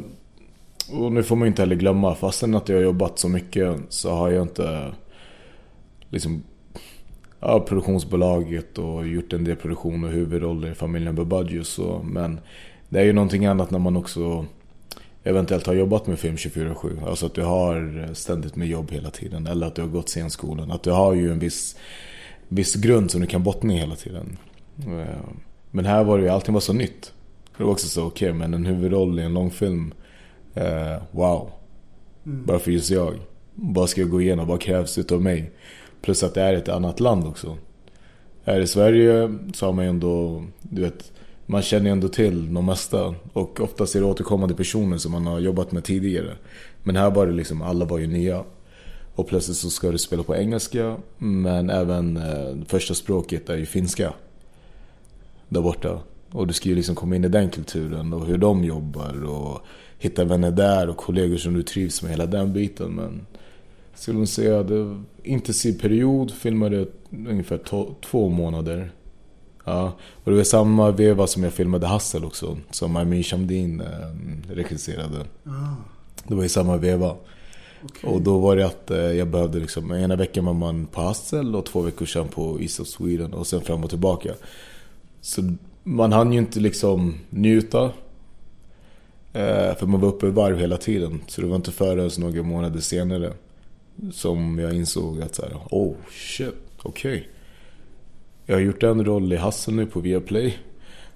och 0.91 1.11
nu 1.11 1.23
får 1.23 1.35
man 1.35 1.47
inte 1.47 1.61
heller 1.61 1.75
glömma, 1.75 2.15
fastän 2.15 2.55
att 2.55 2.69
jag 2.69 2.75
har 2.75 2.83
jobbat 2.83 3.19
så 3.19 3.29
mycket 3.29 3.77
så 3.89 4.09
har 4.11 4.29
jag 4.29 4.41
inte 4.41 4.91
liksom 6.09 6.43
ja, 7.39 7.59
produktionsbolaget 7.59 8.77
och 8.77 9.07
gjort 9.07 9.33
en 9.33 9.43
del 9.43 9.55
produktion 9.55 10.03
och 10.03 10.09
huvudroller 10.09 10.71
i 10.71 10.75
familjen 10.75 11.15
Babadjus. 11.15 11.79
Men 12.03 12.39
det 12.89 12.99
är 12.99 13.03
ju 13.03 13.13
någonting 13.13 13.45
annat 13.45 13.71
när 13.71 13.79
man 13.79 13.97
också 13.97 14.45
eventuellt 15.29 15.67
har 15.67 15.73
jobbat 15.73 16.07
med 16.07 16.19
film 16.19 16.35
24-7. 16.35 17.07
Alltså 17.07 17.25
att 17.25 17.33
du 17.33 17.41
har 17.41 18.09
ständigt 18.13 18.55
med 18.55 18.67
jobb 18.67 18.91
hela 18.91 19.09
tiden. 19.09 19.47
Eller 19.47 19.67
att 19.67 19.75
du 19.75 19.81
har 19.81 19.89
gått 19.89 20.09
scenskolan. 20.09 20.71
Att 20.71 20.83
du 20.83 20.91
har 20.91 21.13
ju 21.13 21.31
en 21.31 21.39
viss, 21.39 21.75
viss 22.47 22.75
grund 22.75 23.11
som 23.11 23.21
du 23.21 23.27
kan 23.27 23.43
bottna 23.43 23.73
i 23.73 23.77
hela 23.77 23.95
tiden. 23.95 24.37
Eh, 24.79 25.19
men 25.71 25.85
här 25.85 26.03
var 26.03 26.17
det 26.17 26.23
ju, 26.23 26.29
allting 26.29 26.53
var 26.53 26.61
så 26.61 26.73
nytt. 26.73 27.13
Det 27.57 27.63
var 27.63 27.71
också 27.71 27.87
så, 27.87 28.05
okej 28.05 28.29
okay, 28.29 28.39
men 28.39 28.53
en 28.53 28.65
huvudroll 28.65 29.19
i 29.19 29.23
en 29.23 29.33
långfilm. 29.33 29.93
Eh, 30.53 31.01
wow. 31.11 31.51
Mm. 32.25 32.43
Varför 32.45 32.71
just 32.71 32.89
jag? 32.89 33.13
Vad 33.55 33.89
ska 33.89 34.01
jag 34.01 34.09
gå 34.09 34.21
igenom? 34.21 34.47
Vad 34.47 34.61
krävs 34.61 34.97
utav 34.97 35.21
mig? 35.21 35.51
Plus 36.01 36.23
att 36.23 36.33
det 36.33 36.41
är 36.41 36.53
ett 36.53 36.69
annat 36.69 36.99
land 36.99 37.27
också. 37.27 37.57
Här 38.43 38.59
i 38.59 38.67
Sverige 38.67 39.35
så 39.53 39.65
har 39.65 39.73
man 39.73 39.85
ju 39.85 39.89
ändå, 39.89 40.43
du 40.61 40.81
vet, 40.81 41.11
man 41.49 41.61
känner 41.61 41.85
ju 41.85 41.91
ändå 41.91 42.07
till 42.07 42.53
de 42.53 42.65
mesta. 42.65 43.15
Och 43.33 43.61
oftast 43.61 43.95
är 43.95 43.99
det 43.99 44.05
återkommande 44.05 44.55
personer 44.55 44.97
som 44.97 45.11
man 45.11 45.27
har 45.27 45.39
jobbat 45.39 45.71
med 45.71 45.83
tidigare. 45.83 46.35
Men 46.83 46.95
här 46.95 47.11
var 47.11 47.27
det 47.27 47.33
liksom, 47.33 47.61
alla 47.61 47.85
var 47.85 47.97
ju 47.97 48.07
nya. 48.07 48.43
Och 49.15 49.27
plötsligt 49.27 49.57
så 49.57 49.69
ska 49.69 49.91
du 49.91 49.97
spela 49.97 50.23
på 50.23 50.35
engelska. 50.35 50.97
Men 51.17 51.69
även 51.69 52.17
eh, 52.17 52.65
första 52.67 52.93
språket 52.93 53.49
är 53.49 53.57
ju 53.57 53.65
finska. 53.65 54.13
Där 55.49 55.61
borta. 55.61 55.99
Och 56.31 56.47
du 56.47 56.53
ska 56.53 56.69
ju 56.69 56.75
liksom 56.75 56.95
komma 56.95 57.15
in 57.15 57.25
i 57.25 57.29
den 57.29 57.49
kulturen 57.49 58.13
och 58.13 58.25
hur 58.25 58.37
de 58.37 58.63
jobbar. 58.63 59.23
Och 59.23 59.61
hitta 59.99 60.25
vänner 60.25 60.51
där 60.51 60.89
och 60.89 60.97
kollegor 60.97 61.37
som 61.37 61.53
du 61.53 61.63
trivs 61.63 62.01
med. 62.01 62.11
Hela 62.11 62.25
den 62.25 62.53
biten. 62.53 62.91
Men 62.91 63.25
skulle 63.95 64.17
man 64.17 64.27
säga 64.27 64.63
det 64.63 65.03
intensiv 65.23 65.81
period. 65.81 66.31
Filmade 66.31 66.87
ungefär 67.11 67.59
två 68.01 68.29
månader. 68.29 68.91
Ja, 69.67 69.93
och 70.23 70.31
det 70.31 70.37
var 70.37 70.43
samma 70.43 70.91
veva 70.91 71.27
som 71.27 71.43
jag 71.43 71.53
filmade 71.53 71.87
Hassel 71.87 72.25
också. 72.25 72.57
Som 72.71 72.95
Amin 72.95 73.23
Shamdin 73.23 73.81
eh, 73.81 74.53
regisserade. 74.53 75.25
Ah. 75.43 75.75
Det 76.27 76.35
var 76.35 76.43
i 76.43 76.49
samma 76.49 76.77
veva. 76.77 77.15
Okay. 77.83 78.11
Och 78.11 78.21
då 78.21 78.37
var 78.39 78.55
det 78.55 78.65
att 78.65 78.91
eh, 78.91 78.97
jag 78.97 79.27
behövde 79.27 79.59
liksom, 79.59 79.91
ena 79.91 80.15
veckan 80.15 80.45
var 80.45 80.53
man 80.53 80.85
på 80.85 81.01
Hassel 81.01 81.55
och 81.55 81.65
två 81.65 81.81
veckor 81.81 82.05
sedan 82.05 82.27
på 82.27 82.61
East 82.61 82.79
of 82.79 82.87
Sweden 82.87 83.33
och 83.33 83.47
sen 83.47 83.61
fram 83.61 83.83
och 83.83 83.89
tillbaka. 83.89 84.33
Så 85.21 85.53
man 85.83 86.11
hann 86.11 86.33
ju 86.33 86.39
inte 86.39 86.59
liksom 86.59 87.15
njuta. 87.29 87.83
Eh, 89.33 89.75
för 89.75 89.85
man 89.85 90.01
var 90.01 90.07
uppe 90.07 90.27
i 90.27 90.29
varv 90.29 90.59
hela 90.59 90.77
tiden. 90.77 91.21
Så 91.27 91.41
det 91.41 91.47
var 91.47 91.55
inte 91.55 91.71
förrän 91.71 92.11
några 92.17 92.43
månader 92.43 92.79
senare 92.79 93.33
som 94.11 94.59
jag 94.59 94.73
insåg 94.73 95.21
att 95.21 95.35
så 95.35 95.41
här, 95.41 95.51
oh 95.71 95.95
shit, 96.11 96.55
okej. 96.83 97.17
Okay. 97.17 97.36
Jag 98.49 98.55
har 98.55 98.61
gjort 98.61 98.83
en 98.83 99.05
roll 99.05 99.33
i 99.33 99.35
Hassel 99.35 99.73
nu 99.73 99.85
på 99.85 99.99
Viaplay. 99.99 100.57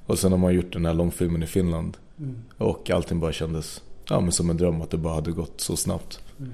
Och 0.05 0.19
sen 0.19 0.31
har 0.31 0.39
man 0.39 0.53
gjort 0.53 0.73
den 0.73 0.85
här 0.85 0.93
långfilmen 0.93 1.43
i 1.43 1.47
Finland. 1.47 1.97
Mm. 2.19 2.35
Och 2.57 2.89
allting 2.89 3.19
bara 3.19 3.31
kändes 3.31 3.83
ja, 4.09 4.19
men 4.19 4.31
som 4.31 4.49
en 4.49 4.57
dröm 4.57 4.81
att 4.81 4.89
det 4.89 4.97
bara 4.97 5.13
hade 5.13 5.31
gått 5.31 5.61
så 5.61 5.75
snabbt. 5.75 6.19
Mm. 6.39 6.51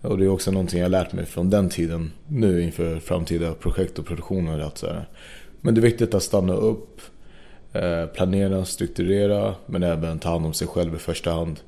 Och 0.00 0.18
det 0.18 0.24
är 0.24 0.28
också 0.28 0.50
någonting 0.50 0.80
jag 0.80 0.90
lärt 0.90 1.12
mig 1.12 1.26
från 1.26 1.50
den 1.50 1.68
tiden 1.68 2.12
nu 2.26 2.62
inför 2.62 2.98
framtida 2.98 3.54
projekt 3.54 3.98
och 3.98 4.06
produktioner. 4.06 4.58
Att 4.58 4.78
så 4.78 4.86
här, 4.86 5.08
men 5.60 5.74
det 5.74 5.80
är 5.80 5.82
viktigt 5.82 6.14
att 6.14 6.22
stanna 6.22 6.52
upp, 6.52 7.00
eh, 7.72 8.06
planera, 8.06 8.64
strukturera 8.64 9.54
men 9.66 9.82
även 9.82 10.18
ta 10.18 10.30
hand 10.30 10.46
om 10.46 10.52
sig 10.52 10.68
själv 10.68 10.94
i 10.94 10.98
första 10.98 11.32
hand. 11.32 11.60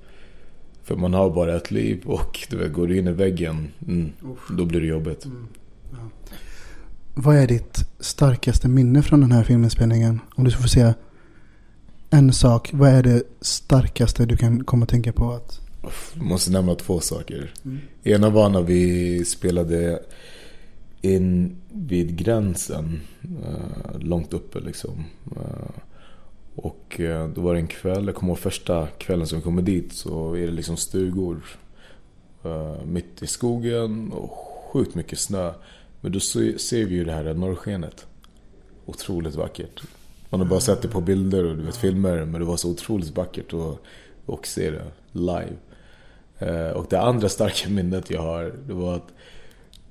För 0.82 0.96
man 0.96 1.14
har 1.14 1.30
bara 1.30 1.56
ett 1.56 1.70
liv 1.70 2.02
och 2.06 2.46
du 2.50 2.56
vet, 2.56 2.72
går 2.72 2.86
du 2.86 2.98
in 2.98 3.08
i 3.08 3.12
väggen, 3.12 3.68
mm, 3.88 4.12
då 4.50 4.64
blir 4.64 4.80
det 4.80 4.86
jobbigt. 4.86 5.24
Mm. 5.24 5.48
Ja. 5.92 6.08
Vad 7.14 7.36
är 7.36 7.46
ditt 7.46 7.86
starkaste 8.00 8.68
minne 8.68 9.02
från 9.02 9.20
den 9.20 9.32
här 9.32 9.44
filminspelningen? 9.44 10.20
Om 10.34 10.44
du 10.44 10.50
får 10.50 10.68
säga 10.68 10.94
en 12.10 12.32
sak, 12.32 12.70
vad 12.72 12.90
är 12.90 13.02
det 13.02 13.22
starkaste 13.40 14.26
du 14.26 14.36
kan 14.36 14.64
komma 14.64 14.82
att 14.82 14.88
tänka 14.88 15.12
på? 15.12 15.32
Att... 15.32 15.60
Jag 16.14 16.24
måste 16.24 16.50
nämna 16.50 16.74
två 16.74 17.00
saker. 17.00 17.52
Mm. 17.64 17.78
Ena 18.02 18.30
var 18.30 18.48
när 18.48 18.62
vi 18.62 19.24
spelade 19.24 20.02
in 21.00 21.56
vid 21.72 22.16
gränsen, 22.16 23.00
uh, 23.24 23.98
långt 23.98 24.32
uppe 24.32 24.60
liksom. 24.60 25.04
Uh, 25.36 25.70
och 26.54 27.00
uh, 27.00 27.28
då 27.28 27.40
var 27.40 27.54
det 27.54 27.60
en 27.60 27.66
kväll, 27.66 28.06
jag 28.06 28.14
kommer 28.14 28.32
ihåg 28.32 28.38
första 28.38 28.86
kvällen 28.86 29.26
som 29.26 29.38
vi 29.38 29.44
kommer 29.44 29.62
dit 29.62 29.92
så 29.92 30.34
är 30.34 30.46
det 30.46 30.52
liksom 30.52 30.76
stugor 30.76 31.42
mitt 32.84 33.22
i 33.22 33.26
skogen 33.26 34.12
och 34.12 34.30
sjukt 34.72 34.94
mycket 34.94 35.18
snö. 35.18 35.52
Men 36.00 36.12
då 36.12 36.20
ser 36.20 36.84
vi 36.84 36.94
ju 36.94 37.04
det 37.04 37.12
här 37.12 37.34
norrskenet. 37.34 38.06
Otroligt 38.86 39.34
vackert. 39.34 39.82
Man 40.30 40.40
har 40.40 40.48
bara 40.48 40.60
sett 40.60 40.82
det 40.82 40.88
på 40.88 41.00
bilder 41.00 41.44
och 41.44 41.56
du 41.56 41.62
vet, 41.62 41.76
filmer. 41.76 42.24
Men 42.24 42.40
det 42.40 42.46
var 42.46 42.56
så 42.56 42.70
otroligt 42.70 43.16
vackert 43.16 43.52
att 43.54 43.78
och 44.30 44.46
se 44.46 44.70
det 44.70 44.84
live. 45.12 45.56
Eh, 46.38 46.70
och 46.70 46.86
det 46.90 47.00
andra 47.00 47.28
starka 47.28 47.68
minnet 47.70 48.10
jag 48.10 48.22
har, 48.22 48.54
det 48.66 48.72
var 48.72 48.94
att 48.94 49.12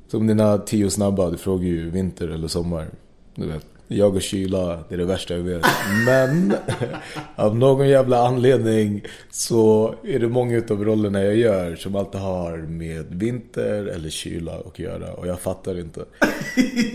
som 0.07 0.27
dina 0.27 0.57
tio 0.57 0.89
snabba, 0.89 1.29
du 1.29 1.37
frågar 1.37 1.65
ju 1.65 1.89
vinter 1.89 2.27
eller 2.27 2.47
sommar. 2.47 2.87
Du 3.35 3.47
vet, 3.47 3.65
jag 3.91 4.15
och 4.15 4.21
kyla, 4.21 4.83
det 4.89 4.95
är 4.95 4.97
det 4.97 5.05
värsta 5.05 5.33
jag 5.33 5.43
vet. 5.43 5.65
Men 6.05 6.53
av 7.35 7.55
någon 7.55 7.89
jävla 7.89 8.27
anledning 8.27 9.03
så 9.31 9.95
är 10.03 10.19
det 10.19 10.27
många 10.27 10.57
utav 10.57 10.85
rollerna 10.85 11.23
jag 11.23 11.35
gör 11.35 11.75
som 11.75 11.95
alltid 11.95 12.21
har 12.21 12.57
med 12.57 13.05
vinter 13.09 13.85
eller 13.85 14.09
kyla 14.09 14.53
att 14.53 14.79
göra. 14.79 15.13
Och 15.13 15.27
jag 15.27 15.39
fattar 15.39 15.79
inte. 15.79 15.99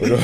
Och 0.00 0.08
då, 0.08 0.18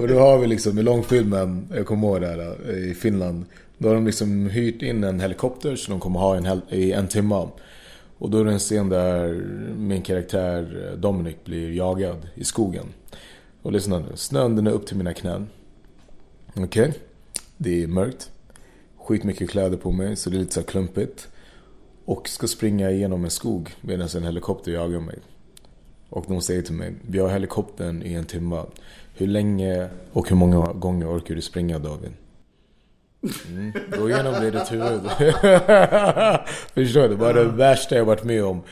och 0.00 0.08
då 0.08 0.18
har 0.18 0.38
vi 0.38 0.46
liksom 0.46 0.78
i 0.78 0.82
långfilmen, 0.82 1.68
jag 1.74 1.86
kommer 1.86 2.08
ihåg 2.08 2.20
det 2.20 2.26
här 2.26 2.56
eh, 2.68 2.90
i 2.90 2.94
Finland. 2.94 3.44
Då 3.78 3.88
har 3.88 3.94
de 3.94 4.06
liksom 4.06 4.46
hyrt 4.46 4.82
in 4.82 5.04
en 5.04 5.20
helikopter 5.20 5.76
som 5.76 5.92
de 5.92 6.00
kommer 6.00 6.20
ha 6.20 6.36
en 6.36 6.60
i 6.68 6.92
en 6.92 7.08
timme. 7.08 7.48
Och 8.18 8.30
då 8.30 8.38
är 8.38 8.44
det 8.44 8.52
en 8.52 8.58
scen 8.58 8.88
där 8.88 9.42
min 9.76 10.02
karaktär 10.02 10.88
eh, 10.92 10.98
Dominic 10.98 11.36
blir 11.44 11.72
jagad 11.72 12.28
i 12.34 12.44
skogen. 12.44 12.86
Och 13.62 13.72
lyssna 13.72 13.98
nu, 13.98 14.06
snön 14.14 14.56
den 14.56 14.66
är 14.66 14.70
upp 14.70 14.86
till 14.86 14.96
mina 14.96 15.14
knän. 15.14 15.46
Okej. 16.54 16.64
Okay. 16.64 16.92
Det 17.56 17.82
är 17.82 17.86
mörkt. 17.86 18.30
Skitmycket 18.96 19.50
kläder 19.50 19.76
på 19.76 19.90
mig 19.90 20.16
så 20.16 20.30
det 20.30 20.36
är 20.36 20.38
lite 20.38 20.54
så 20.54 20.62
klumpigt. 20.62 21.28
Och 22.04 22.28
ska 22.28 22.46
springa 22.46 22.90
igenom 22.90 23.24
en 23.24 23.30
skog 23.30 23.74
medan 23.80 24.08
en 24.16 24.24
helikopter 24.24 24.72
jagar 24.72 25.00
mig. 25.00 25.18
Och 26.08 26.24
de 26.28 26.42
säger 26.42 26.62
till 26.62 26.74
mig, 26.74 26.94
vi 27.08 27.18
har 27.18 27.28
helikoptern 27.28 28.02
i 28.02 28.14
en 28.14 28.24
timme. 28.24 28.64
Hur 29.14 29.26
länge 29.26 29.88
och 30.12 30.28
hur 30.28 30.36
många 30.36 30.72
gånger 30.72 31.16
orkar 31.16 31.34
du 31.34 31.42
springa 31.42 31.78
David? 31.78 32.10
Mm. 33.48 33.72
Gå 33.98 34.10
igenom 34.10 34.32
det 34.32 34.46
i 34.46 34.50
ditt 34.50 34.72
huvud. 34.72 35.00
Förstår 36.74 37.02
du? 37.02 37.08
Det 37.08 37.14
var 37.14 37.34
det 37.34 37.44
värsta 37.44 37.96
jag 37.96 38.04
varit 38.04 38.24
med 38.24 38.44
om. 38.44 38.62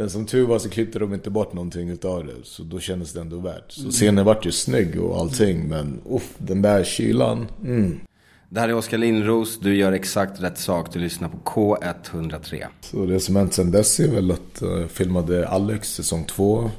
Men 0.00 0.10
som 0.10 0.26
tur 0.26 0.46
var 0.46 0.58
så 0.58 0.68
klippte 0.68 0.98
de 0.98 1.14
inte 1.14 1.30
bort 1.30 1.52
någonting 1.52 1.90
utav 1.90 2.26
det. 2.26 2.32
Så 2.42 2.62
då 2.62 2.80
kändes 2.80 3.12
det 3.12 3.20
ändå 3.20 3.38
värt. 3.38 3.72
Så 3.72 3.90
scenen 3.90 4.24
vart 4.24 4.46
ju 4.46 4.52
snygg 4.52 5.00
och 5.00 5.18
allting. 5.18 5.68
Men 5.68 6.00
uff, 6.10 6.34
den 6.38 6.62
där 6.62 6.84
kylan. 6.84 7.48
Mm. 7.64 8.00
Det 8.48 8.60
här 8.60 8.68
är 8.68 8.74
Oskar 8.74 8.98
Lindros. 8.98 9.60
Du 9.60 9.76
gör 9.76 9.92
exakt 9.92 10.42
rätt 10.42 10.58
sak. 10.58 10.92
Du 10.92 10.98
lyssnar 10.98 11.28
på 11.28 11.36
K103. 11.36 12.66
Så 12.80 13.06
det 13.06 13.20
som 13.20 13.36
hänt 13.36 13.54
sen 13.54 13.70
dess 13.70 14.00
är 14.00 14.08
väl 14.08 14.30
att 14.30 14.60
jag 14.60 14.80
uh, 14.80 14.86
filmade 14.86 15.48
Alex 15.48 15.94
säsong 15.94 16.24
2. 16.24 16.70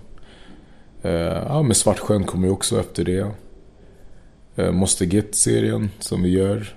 Uh, 1.06 1.12
ja, 1.12 1.62
men 1.62 1.76
Svartsjön 1.76 2.24
kommer 2.24 2.48
ju 2.48 2.54
också 2.54 2.80
efter 2.80 3.04
det. 3.04 3.28
Uh, 4.60 4.72
Måste 4.72 5.06
Git-serien 5.06 5.90
som 6.00 6.24
vi 6.24 6.30
gör 6.30 6.76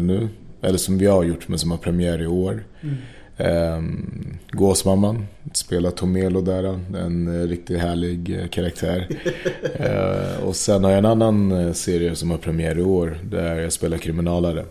nu. 0.00 0.28
Eller 0.62 0.78
som 0.78 0.98
vi 0.98 1.06
har 1.06 1.24
gjort 1.24 1.48
men 1.48 1.58
som 1.58 1.70
har 1.70 1.78
premiär 1.78 2.22
i 2.22 2.26
år. 2.26 2.64
Mm. 2.80 2.96
Um, 3.38 4.38
Gåsmamman 4.50 5.26
spelar 5.52 5.90
Tomelo 5.90 6.40
där, 6.40 6.64
en 6.96 7.48
riktigt 7.48 7.80
härlig 7.80 8.40
eh, 8.40 8.48
karaktär. 8.48 9.08
uh, 9.80 10.44
och 10.48 10.56
sen 10.56 10.84
har 10.84 10.90
jag 10.90 10.98
en 10.98 11.06
annan 11.06 11.52
eh, 11.52 11.72
serie 11.72 12.16
som 12.16 12.30
har 12.30 12.38
premiär 12.38 12.78
i 12.78 12.82
år 12.82 13.18
där 13.24 13.56
jag 13.56 13.72
spelar 13.72 13.98
kriminalare. 13.98 14.64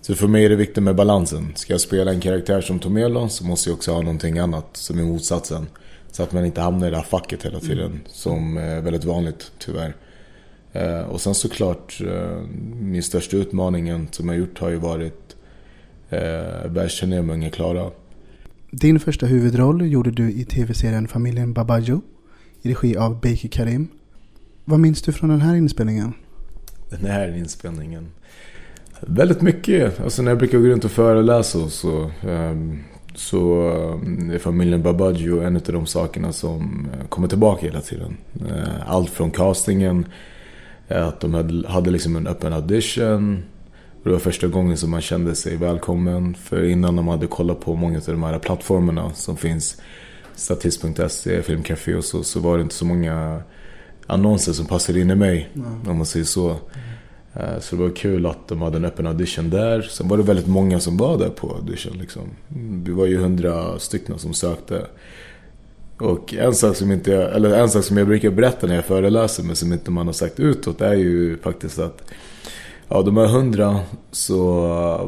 Så 0.00 0.14
för 0.14 0.26
mig 0.26 0.44
är 0.44 0.48
det 0.48 0.56
viktigt 0.56 0.82
med 0.82 0.96
balansen. 0.96 1.52
Ska 1.54 1.72
jag 1.72 1.80
spela 1.80 2.10
en 2.10 2.20
karaktär 2.20 2.60
som 2.60 2.78
Tomelo 2.78 3.28
så 3.28 3.44
måste 3.44 3.70
jag 3.70 3.76
också 3.76 3.92
ha 3.92 4.02
någonting 4.02 4.38
annat 4.38 4.68
som 4.72 4.98
är 4.98 5.02
motsatsen. 5.02 5.66
Så 6.12 6.22
att 6.22 6.32
man 6.32 6.44
inte 6.44 6.60
hamnar 6.60 6.86
i 6.86 6.90
det 6.90 6.96
här 6.96 7.04
facket 7.04 7.44
hela 7.44 7.60
tiden. 7.60 7.86
Mm. 7.86 8.00
Som 8.06 8.56
är 8.56 8.80
väldigt 8.80 9.04
vanligt 9.04 9.52
tyvärr. 9.58 9.94
Uh, 10.76 11.00
och 11.00 11.20
sen 11.20 11.34
såklart, 11.34 12.00
uh, 12.00 12.42
min 12.80 13.02
största 13.02 13.36
utmaningen 13.36 14.08
som 14.10 14.28
jag 14.28 14.38
gjort 14.38 14.58
har 14.58 14.68
ju 14.68 14.76
varit 14.76 15.36
uh, 16.12 16.66
världsturné 16.66 17.22
med 17.22 17.34
Unga 17.34 17.50
Klara. 17.50 17.90
Din 18.72 19.00
första 19.00 19.26
huvudroll 19.26 19.92
gjorde 19.92 20.10
du 20.10 20.32
i 20.32 20.44
tv-serien 20.44 21.08
Familjen 21.08 21.52
Babajo 21.52 22.00
i 22.62 22.70
regi 22.70 22.96
av 22.96 23.14
Baker 23.14 23.48
Karim. 23.48 23.88
Vad 24.64 24.80
minns 24.80 25.02
du 25.02 25.12
från 25.12 25.30
den 25.30 25.40
här 25.40 25.54
inspelningen? 25.54 26.12
Den 26.90 27.04
här 27.04 27.36
inspelningen? 27.36 28.08
Väldigt 29.00 29.42
mycket. 29.42 30.00
Alltså 30.00 30.22
när 30.22 30.30
jag 30.30 30.38
brukar 30.38 30.58
gå 30.58 30.66
runt 30.66 30.84
och 30.84 30.90
föreläsa 30.90 31.68
så, 31.68 32.10
ehm, 32.22 32.78
så 33.14 33.70
ehm, 33.70 34.30
är 34.30 34.38
familjen 34.38 34.82
Babaggio 34.82 35.42
en 35.42 35.56
av 35.56 35.62
de 35.62 35.86
sakerna 35.86 36.32
som 36.32 36.88
eh, 36.92 37.06
kommer 37.08 37.28
tillbaka 37.28 37.66
hela 37.66 37.80
tiden. 37.80 38.16
Eh, 38.48 38.90
allt 38.90 39.10
från 39.10 39.30
castingen, 39.30 40.06
eh, 40.88 41.08
att 41.08 41.20
de 41.20 41.34
hade, 41.34 41.68
hade 41.68 41.90
liksom 41.90 42.16
en 42.16 42.26
öppen 42.26 42.52
audition 42.52 43.42
det 44.08 44.10
var 44.10 44.18
första 44.18 44.46
gången 44.46 44.76
som 44.76 44.90
man 44.90 45.00
kände 45.00 45.34
sig 45.34 45.56
välkommen. 45.56 46.34
För 46.34 46.64
innan 46.64 46.96
de 46.96 47.08
hade 47.08 47.26
kollat 47.26 47.60
på 47.60 47.74
många 47.74 47.98
av 47.98 48.04
de 48.06 48.22
här 48.22 48.38
plattformarna 48.38 49.14
som 49.14 49.36
finns. 49.36 49.80
Statist.se, 50.34 51.42
Filmcafé 51.42 51.94
och 51.94 52.04
så. 52.04 52.22
Så 52.22 52.40
var 52.40 52.56
det 52.56 52.62
inte 52.62 52.74
så 52.74 52.84
många 52.84 53.42
annonser 54.06 54.52
som 54.52 54.66
passade 54.66 55.00
in 55.00 55.10
i 55.10 55.14
mig. 55.14 55.50
Mm. 55.54 55.88
Om 55.88 55.96
man 55.96 56.06
säger 56.06 56.26
så. 56.26 56.48
Mm. 56.48 56.60
Så 57.60 57.76
det 57.76 57.82
var 57.82 57.96
kul 57.96 58.26
att 58.26 58.48
de 58.48 58.62
hade 58.62 58.76
en 58.76 58.84
öppen 58.84 59.06
audition 59.06 59.50
där. 59.50 59.82
Sen 59.82 60.08
var 60.08 60.16
det 60.16 60.22
väldigt 60.22 60.46
många 60.46 60.80
som 60.80 60.96
var 60.96 61.18
där 61.18 61.28
på 61.28 61.54
audition. 61.54 61.98
Liksom. 61.98 62.22
Vi 62.84 62.92
var 62.92 63.06
ju 63.06 63.18
hundra 63.18 63.78
stycken 63.78 64.18
som 64.18 64.34
sökte. 64.34 64.86
Och 65.98 66.34
en 66.34 66.54
sak, 66.54 66.76
som 66.76 66.92
inte 66.92 67.10
jag, 67.10 67.36
eller 67.36 67.54
en 67.54 67.70
sak 67.70 67.84
som 67.84 67.96
jag 67.96 68.06
brukar 68.06 68.30
berätta 68.30 68.66
när 68.66 68.74
jag 68.74 68.84
föreläser 68.84 69.42
men 69.42 69.56
som 69.56 69.72
inte 69.72 69.90
man 69.90 70.06
har 70.06 70.12
sagt 70.12 70.40
utåt 70.40 70.80
är 70.80 70.94
ju 70.94 71.36
faktiskt 71.36 71.78
att 71.78 72.02
av 72.90 73.04
de 73.04 73.16
här 73.16 73.26
hundra 73.26 73.80
så 74.10 74.36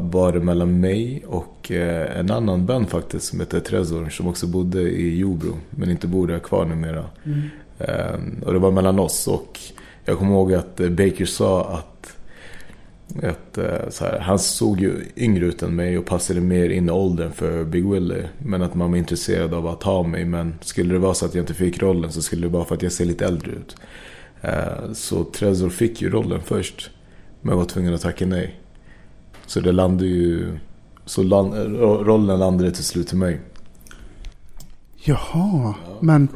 var 0.00 0.32
det 0.32 0.40
mellan 0.40 0.80
mig 0.80 1.24
och 1.26 1.70
eh, 1.70 2.18
en 2.18 2.30
annan 2.30 2.66
vän 2.66 2.86
faktiskt 2.86 3.26
som 3.26 3.40
heter 3.40 3.60
Trezor 3.60 4.08
som 4.08 4.28
också 4.28 4.46
bodde 4.46 4.80
i 4.80 5.18
Jobro 5.18 5.56
men 5.70 5.90
inte 5.90 6.06
bor 6.06 6.26
där 6.26 6.38
kvar 6.38 6.64
numera. 6.64 7.04
Mm. 7.24 7.40
Ehm, 7.78 8.42
och 8.46 8.52
det 8.52 8.58
var 8.58 8.70
mellan 8.70 8.98
oss 8.98 9.28
och 9.28 9.60
jag 10.04 10.18
kommer 10.18 10.32
ihåg 10.32 10.54
att 10.54 10.80
eh, 10.80 10.90
Baker 10.90 11.24
sa 11.24 11.64
att, 11.64 12.16
att 13.24 13.58
eh, 13.58 13.88
så 13.90 14.04
här, 14.04 14.18
han 14.18 14.38
såg 14.38 14.80
ju 14.80 14.92
yngre 15.16 15.46
ut 15.46 15.62
än 15.62 15.76
mig 15.76 15.98
och 15.98 16.06
passade 16.06 16.40
mer 16.40 16.70
in 16.70 16.88
i 16.88 16.92
åldern 16.92 17.32
för 17.32 17.64
Big 17.64 17.90
Willie. 17.90 18.28
Men 18.38 18.62
att 18.62 18.74
man 18.74 18.90
var 18.90 18.98
intresserad 18.98 19.54
av 19.54 19.66
att 19.66 19.82
ha 19.82 20.02
mig. 20.02 20.24
Men 20.24 20.54
skulle 20.60 20.92
det 20.92 20.98
vara 20.98 21.14
så 21.14 21.26
att 21.26 21.34
jag 21.34 21.42
inte 21.42 21.54
fick 21.54 21.82
rollen 21.82 22.12
så 22.12 22.22
skulle 22.22 22.42
det 22.42 22.52
vara 22.52 22.64
för 22.64 22.74
att 22.74 22.82
jag 22.82 22.92
ser 22.92 23.04
lite 23.04 23.26
äldre 23.26 23.52
ut. 23.52 23.76
Så 24.96 25.24
Trezor 25.24 25.68
fick 25.68 26.02
ju 26.02 26.10
rollen 26.10 26.40
först. 26.44 26.90
Men 27.42 27.56
var 27.56 27.64
tvungen 27.64 27.94
att 27.94 28.00
tacka 28.00 28.26
nej. 28.26 28.60
Så 29.46 29.60
det 29.60 29.72
landade 29.72 30.06
ju... 30.06 30.58
Så 31.04 31.22
land, 31.22 31.54
rollen 32.06 32.38
landade 32.38 32.70
till 32.70 32.84
slut 32.84 33.08
till 33.08 33.18
mig. 33.18 33.40
Jaha, 35.04 35.18
ja, 35.32 35.98
men 36.00 36.28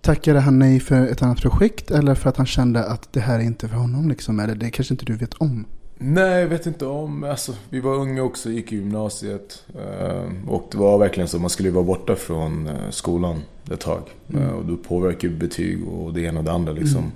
tackade 0.00 0.40
han 0.40 0.58
nej 0.58 0.80
för 0.80 1.06
ett 1.06 1.22
annat 1.22 1.40
projekt 1.40 1.90
eller 1.90 2.14
för 2.14 2.28
att 2.28 2.36
han 2.36 2.46
kände 2.46 2.84
att 2.84 3.12
det 3.12 3.20
här 3.20 3.38
är 3.38 3.42
inte 3.42 3.68
för 3.68 3.76
honom 3.76 4.08
liksom? 4.08 4.40
Eller 4.40 4.54
det 4.54 4.70
kanske 4.70 4.94
inte 4.94 5.04
du 5.04 5.16
vet 5.16 5.34
om? 5.34 5.64
Nej, 6.02 6.40
jag 6.40 6.48
vet 6.48 6.66
inte 6.66 6.86
om. 6.86 7.24
Alltså, 7.24 7.54
vi 7.70 7.80
var 7.80 7.94
unga 7.94 8.22
också, 8.22 8.50
gick 8.50 8.72
i 8.72 8.76
gymnasiet. 8.76 9.64
Eh, 9.74 10.48
och 10.48 10.68
det 10.70 10.78
var 10.78 10.98
verkligen 10.98 11.28
så, 11.28 11.38
man 11.38 11.50
skulle 11.50 11.70
vara 11.70 11.84
borta 11.84 12.16
från 12.16 12.66
eh, 12.66 12.90
skolan 12.90 13.42
ett 13.70 13.80
tag. 13.80 14.02
Mm. 14.32 14.42
Eh, 14.42 14.50
och 14.50 14.64
då 14.64 14.76
påverkar 14.76 15.28
ju 15.28 15.36
betyg 15.36 15.88
och 15.88 16.14
det 16.14 16.20
ena 16.20 16.38
och 16.38 16.44
det 16.44 16.52
andra 16.52 16.72
liksom. 16.72 16.98
Mm. 16.98 17.12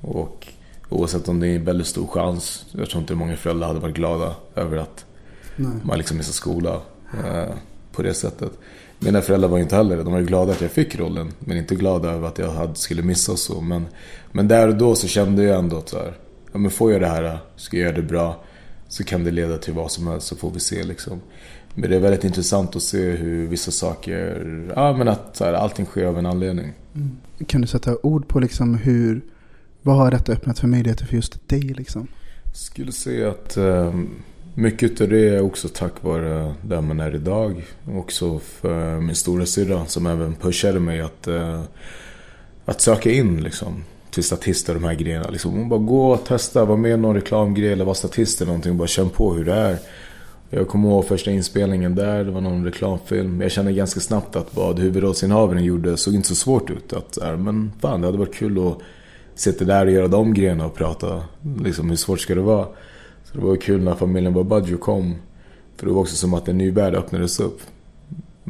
Och 0.00 0.48
oavsett 0.88 1.28
om 1.28 1.40
det 1.40 1.48
är 1.48 1.56
en 1.56 1.64
väldigt 1.64 1.86
stor 1.86 2.06
chans. 2.06 2.66
Jag 2.72 2.90
tror 2.90 3.00
inte 3.00 3.14
många 3.14 3.36
föräldrar 3.36 3.68
hade 3.68 3.80
varit 3.80 3.94
glada 3.94 4.34
över 4.54 4.76
att 4.76 5.04
Nej. 5.56 5.72
man 5.82 5.98
liksom 5.98 6.16
missar 6.16 6.32
skola 6.32 6.80
eh, 7.24 7.54
på 7.92 8.02
det 8.02 8.14
sättet. 8.14 8.52
Mina 8.98 9.20
föräldrar 9.20 9.48
var 9.48 9.58
inte 9.58 9.76
heller. 9.76 9.96
De 9.96 10.12
var 10.12 10.20
glada 10.20 10.52
att 10.52 10.60
jag 10.60 10.70
fick 10.70 10.98
rollen. 10.98 11.32
Men 11.38 11.56
inte 11.56 11.74
glada 11.74 12.10
över 12.10 12.28
att 12.28 12.38
jag 12.38 12.50
hade, 12.50 12.74
skulle 12.74 13.02
missa 13.02 13.32
och 13.32 13.38
så. 13.38 13.60
Men, 13.60 13.86
men 14.32 14.48
där 14.48 14.68
och 14.68 14.76
då 14.76 14.94
så 14.94 15.08
kände 15.08 15.42
jag 15.42 15.58
ändå 15.58 15.78
att 15.78 15.88
så 15.88 15.98
här, 15.98 16.16
ja, 16.52 16.58
men 16.58 16.70
får 16.70 16.92
jag 16.92 17.00
det 17.00 17.06
här, 17.06 17.38
ska 17.56 17.76
jag 17.76 17.84
göra 17.84 17.96
det 17.96 18.02
bra. 18.02 18.44
Så 18.88 19.04
kan 19.04 19.24
det 19.24 19.30
leda 19.30 19.58
till 19.58 19.74
vad 19.74 19.92
som 19.92 20.06
helst 20.06 20.26
så 20.26 20.36
får 20.36 20.50
vi 20.50 20.60
se 20.60 20.82
liksom. 20.82 21.20
Men 21.74 21.90
det 21.90 21.96
är 21.96 22.00
väldigt 22.00 22.24
intressant 22.24 22.76
att 22.76 22.82
se 22.82 23.10
hur 23.10 23.46
vissa 23.46 23.70
saker, 23.70 24.72
ja 24.76 24.96
men 24.96 25.08
att 25.08 25.36
så 25.36 25.44
här, 25.44 25.52
allting 25.52 25.86
sker 25.86 26.04
av 26.04 26.18
en 26.18 26.26
anledning. 26.26 26.72
Kan 27.46 27.60
du 27.60 27.66
sätta 27.66 27.96
ord 28.02 28.28
på 28.28 28.40
liksom 28.40 28.74
hur, 28.74 29.20
vad 29.88 29.96
har 29.96 30.10
detta 30.10 30.32
öppnat 30.32 30.58
för 30.58 30.66
möjligheter 30.66 31.06
för 31.06 31.16
just 31.16 31.48
dig 31.48 31.60
liksom? 31.60 32.06
skulle 32.52 32.92
säga 32.92 33.30
att 33.30 33.56
eh, 33.56 33.94
mycket 34.54 35.00
av 35.00 35.08
det 35.08 35.28
är 35.28 35.40
också 35.40 35.68
tack 35.68 35.92
vare 36.02 36.54
där 36.62 36.80
man 36.80 37.00
är 37.00 37.14
idag. 37.14 37.64
Också 37.86 38.38
för 38.38 39.00
min 39.00 39.14
stora 39.14 39.46
syrra 39.46 39.86
som 39.86 40.06
även 40.06 40.34
pushade 40.34 40.80
mig 40.80 41.00
att, 41.00 41.26
eh, 41.26 41.62
att 42.64 42.80
söka 42.80 43.10
in 43.10 43.42
liksom, 43.42 43.84
till 44.10 44.24
statister 44.24 44.74
och 44.74 44.80
de 44.80 44.86
här 44.86 44.94
grejerna. 44.94 45.30
Liksom, 45.30 45.52
hon 45.52 45.68
bara 45.68 45.80
gå 45.80 46.10
och 46.12 46.24
testa, 46.24 46.64
var 46.64 46.76
med 46.76 46.90
i 46.90 46.96
någon 46.96 47.14
reklamgrej 47.14 47.72
eller 47.72 47.84
var 47.84 47.94
statist 47.94 48.40
eller 48.40 48.52
någonting. 48.52 48.76
Bara 48.76 48.88
känn 48.88 49.10
på 49.10 49.34
hur 49.34 49.44
det 49.44 49.54
är. 49.54 49.78
Jag 50.50 50.68
kommer 50.68 50.88
ihåg 50.88 51.04
första 51.06 51.30
inspelningen 51.30 51.94
där, 51.94 52.24
det 52.24 52.30
var 52.30 52.40
någon 52.40 52.64
reklamfilm. 52.64 53.40
Jag 53.40 53.50
kände 53.50 53.72
ganska 53.72 54.00
snabbt 54.00 54.36
att 54.36 54.56
vad 54.56 54.78
huvudrollsinnehavaren 54.78 55.64
gjorde 55.64 55.96
såg 55.96 56.14
inte 56.14 56.28
så 56.28 56.34
svårt 56.34 56.70
ut. 56.70 56.92
Att, 56.92 57.18
men 57.38 57.72
fan, 57.80 58.00
det 58.00 58.06
hade 58.06 58.18
varit 58.18 58.34
kul 58.34 58.68
att 58.68 58.78
sitta 59.38 59.64
där 59.64 59.86
och 59.86 59.92
göra 59.92 60.08
de 60.08 60.34
grejerna 60.34 60.66
och 60.66 60.74
prata. 60.74 61.22
Liksom, 61.64 61.88
hur 61.90 61.96
svårt 61.96 62.20
ska 62.20 62.34
det 62.34 62.40
vara? 62.40 62.66
Så 63.24 63.38
det 63.38 63.44
var 63.44 63.56
kul 63.56 63.82
när 63.82 63.94
familjen 63.94 64.34
Babaggio 64.34 64.76
kom. 64.76 65.14
För 65.76 65.86
det 65.86 65.92
var 65.92 66.00
också 66.00 66.16
som 66.16 66.34
att 66.34 66.48
en 66.48 66.58
ny 66.58 66.70
värld 66.70 66.94
öppnades 66.94 67.40
upp. 67.40 67.60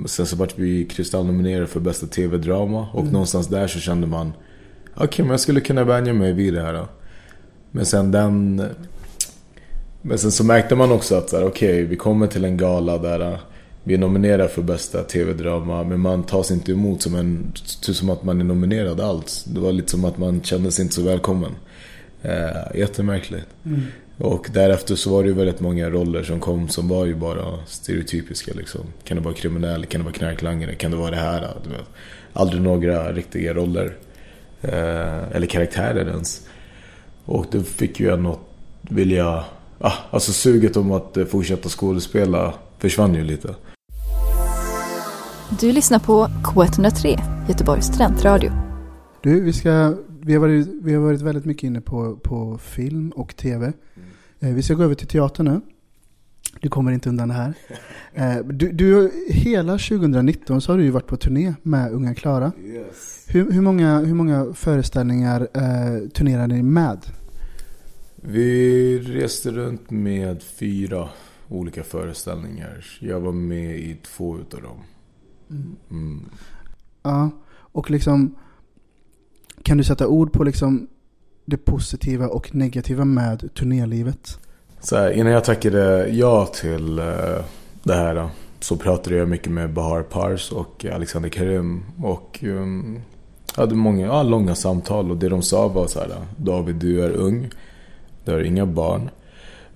Sen 0.06 0.26
så 0.26 0.36
vart 0.36 0.58
vi 0.58 0.84
kristallnominerade 0.84 1.66
för 1.66 1.80
bästa 1.80 2.06
TV-drama. 2.06 2.88
Och 2.92 3.04
någonstans 3.04 3.46
där 3.46 3.66
så 3.66 3.78
kände 3.78 4.06
man 4.06 4.32
Okej, 4.94 5.24
men 5.24 5.30
jag 5.30 5.40
skulle 5.40 5.60
kunna 5.60 5.84
vänja 5.84 6.12
mig 6.12 6.32
vid 6.32 6.54
det 6.54 6.62
här. 6.62 6.72
Då. 6.72 6.88
Men 7.70 7.86
sen 7.86 8.10
den... 8.10 8.62
Men 10.02 10.18
sen 10.18 10.32
så 10.32 10.44
märkte 10.44 10.74
man 10.74 10.92
också 10.92 11.14
att 11.14 11.32
okej, 11.32 11.84
vi 11.84 11.96
kommer 11.96 12.26
till 12.26 12.44
en 12.44 12.56
gala 12.56 12.98
där 12.98 13.38
vi 13.88 13.94
är 13.94 13.98
nominerade 13.98 14.48
för 14.48 14.62
bästa 14.62 15.02
TV-drama. 15.02 15.84
Men 15.84 16.00
man 16.00 16.22
tas 16.22 16.50
inte 16.50 16.72
emot 16.72 17.02
som, 17.02 17.14
en, 17.14 17.52
som 17.80 18.10
att 18.10 18.22
man 18.22 18.40
är 18.40 18.44
nominerad 18.44 19.00
alls. 19.00 19.44
Det 19.44 19.60
var 19.60 19.72
lite 19.72 19.90
som 19.90 20.04
att 20.04 20.18
man 20.18 20.42
kände 20.42 20.72
sig 20.72 20.82
inte 20.82 20.94
så 20.94 21.02
välkommen. 21.02 21.52
Eh, 22.22 22.78
jättemärkligt. 22.78 23.46
Och 24.18 24.48
därefter 24.52 24.94
så 24.94 25.10
var 25.10 25.22
det 25.22 25.28
ju 25.28 25.34
väldigt 25.34 25.60
många 25.60 25.90
roller 25.90 26.22
som 26.22 26.40
kom 26.40 26.68
som 26.68 26.88
var 26.88 27.06
ju 27.06 27.14
bara 27.14 27.58
stereotypiska 27.66 28.52
liksom. 28.54 28.80
Kan 29.04 29.16
det 29.16 29.22
vara 29.22 29.34
kriminell? 29.34 29.86
Kan 29.86 30.00
det 30.00 30.04
vara 30.04 30.14
knarklangare? 30.14 30.74
Kan 30.74 30.90
det 30.90 30.96
vara 30.96 31.10
det 31.10 31.16
här? 31.16 31.48
Du 31.64 31.70
vet. 31.70 31.86
Aldrig 32.32 32.62
några 32.62 33.12
riktiga 33.12 33.54
roller. 33.54 33.96
Eh, 34.62 35.36
eller 35.36 35.46
karaktärer 35.46 36.08
ens. 36.08 36.46
Och 37.24 37.46
det 37.50 37.64
fick 37.64 38.00
ju 38.00 38.10
en 38.10 38.26
att 38.26 38.40
vilja... 38.82 39.44
Ah, 39.78 39.92
alltså 40.10 40.32
suget 40.32 40.76
om 40.76 40.92
att 40.92 41.16
eh, 41.16 41.24
fortsätta 41.24 41.68
skådespela 41.68 42.54
försvann 42.78 43.14
ju 43.14 43.24
lite. 43.24 43.54
Du 45.50 45.72
lyssnar 45.72 45.98
på 45.98 46.26
K103, 46.26 47.20
Göteborgs 47.48 47.86
studentradio. 47.86 48.50
Du, 49.22 49.40
vi, 49.40 49.52
ska, 49.52 49.94
vi, 50.20 50.32
har 50.32 50.40
varit, 50.40 50.68
vi 50.82 50.94
har 50.94 51.02
varit 51.02 51.20
väldigt 51.20 51.44
mycket 51.44 51.62
inne 51.62 51.80
på, 51.80 52.16
på 52.16 52.58
film 52.58 53.10
och 53.10 53.36
tv. 53.36 53.72
Eh, 54.40 54.54
vi 54.54 54.62
ska 54.62 54.74
gå 54.74 54.82
över 54.82 54.94
till 54.94 55.06
teater 55.06 55.44
nu. 55.44 55.60
Du 56.60 56.68
kommer 56.68 56.92
inte 56.92 57.08
undan 57.08 57.28
det 57.28 57.34
här. 57.34 57.54
Eh, 58.14 58.36
du, 58.38 58.72
du, 58.72 59.10
hela 59.28 59.72
2019 59.72 60.60
så 60.60 60.72
har 60.72 60.78
du 60.78 60.84
ju 60.84 60.90
varit 60.90 61.06
på 61.06 61.16
turné 61.16 61.54
med 61.62 61.92
Unga 61.92 62.14
Klara. 62.14 62.52
Hur, 63.26 63.52
hur, 63.52 63.60
många, 63.60 63.98
hur 63.98 64.14
många 64.14 64.54
föreställningar 64.54 65.48
eh, 65.54 66.08
turnerade 66.08 66.54
ni 66.54 66.62
med? 66.62 66.98
Vi 68.16 68.98
reste 68.98 69.50
runt 69.50 69.90
med 69.90 70.42
fyra 70.42 71.08
olika 71.48 71.82
föreställningar. 71.84 72.84
Jag 73.00 73.20
var 73.20 73.32
med 73.32 73.76
i 73.76 73.96
två 74.02 74.38
utav 74.38 74.62
dem. 74.62 74.78
Mm. 75.50 75.76
mm. 75.90 76.24
Ja, 77.02 77.30
och 77.72 77.90
liksom 77.90 78.34
kan 79.62 79.78
du 79.78 79.84
sätta 79.84 80.06
ord 80.06 80.32
på 80.32 80.44
liksom 80.44 80.86
det 81.44 81.56
positiva 81.56 82.28
och 82.28 82.54
negativa 82.54 83.04
med 83.04 83.54
turnélivet? 83.54 84.38
Så 84.80 84.96
här, 84.96 85.10
innan 85.10 85.32
jag 85.32 85.44
tackade 85.44 86.06
eh, 86.06 86.18
ja 86.18 86.46
till 86.46 86.98
eh, 86.98 87.44
det 87.82 87.94
här 87.94 88.14
då, 88.14 88.30
så 88.60 88.76
pratade 88.76 89.16
jag 89.16 89.28
mycket 89.28 89.52
med 89.52 89.72
Bahar 89.72 90.02
Pars 90.02 90.52
och 90.52 90.84
Alexander 90.92 91.28
Karim. 91.28 91.84
Och 92.02 92.40
um, 92.42 93.00
hade 93.56 93.74
många 93.74 94.06
ja, 94.06 94.22
långa 94.22 94.54
samtal 94.54 95.10
och 95.10 95.16
det 95.16 95.28
de 95.28 95.42
sa 95.42 95.68
var 95.68 95.86
så 95.86 96.00
här. 96.00 96.08
David, 96.36 96.76
du 96.76 97.04
är 97.04 97.10
ung. 97.10 97.50
Du 98.24 98.32
har 98.32 98.40
inga 98.40 98.66
barn. 98.66 99.10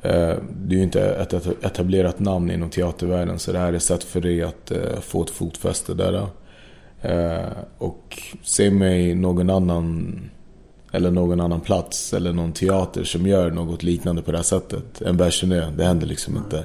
Eh, 0.02 0.10
det 0.10 0.42
du 0.64 0.74
är 0.74 0.78
ju 0.78 0.84
inte 0.84 1.02
ett 1.02 1.64
etablerat 1.64 2.18
namn 2.18 2.50
inom 2.50 2.70
teatervärlden 2.70 3.38
så 3.38 3.52
det 3.52 3.58
här 3.58 3.68
är 3.68 3.76
ett 3.76 3.82
sätt 3.82 4.04
för 4.04 4.20
dig 4.20 4.42
att 4.42 4.70
eh, 4.70 5.00
få 5.00 5.22
ett 5.22 5.30
fotfäste 5.30 5.94
där. 5.94 6.26
Eh. 7.02 7.48
Och 7.78 8.22
se 8.42 8.70
mig 8.70 9.14
någon 9.14 9.50
annan 9.50 10.20
eller 10.92 11.10
någon 11.10 11.40
annan 11.40 11.60
plats 11.60 12.14
eller 12.14 12.32
någon 12.32 12.52
teater 12.52 13.04
som 13.04 13.26
gör 13.26 13.50
något 13.50 13.82
liknande 13.82 14.22
på 14.22 14.32
det 14.32 14.38
här 14.38 14.44
sättet. 14.44 15.02
En 15.02 15.16
världsturné, 15.16 15.66
det 15.76 15.84
händer 15.84 16.06
liksom 16.06 16.36
inte. 16.36 16.64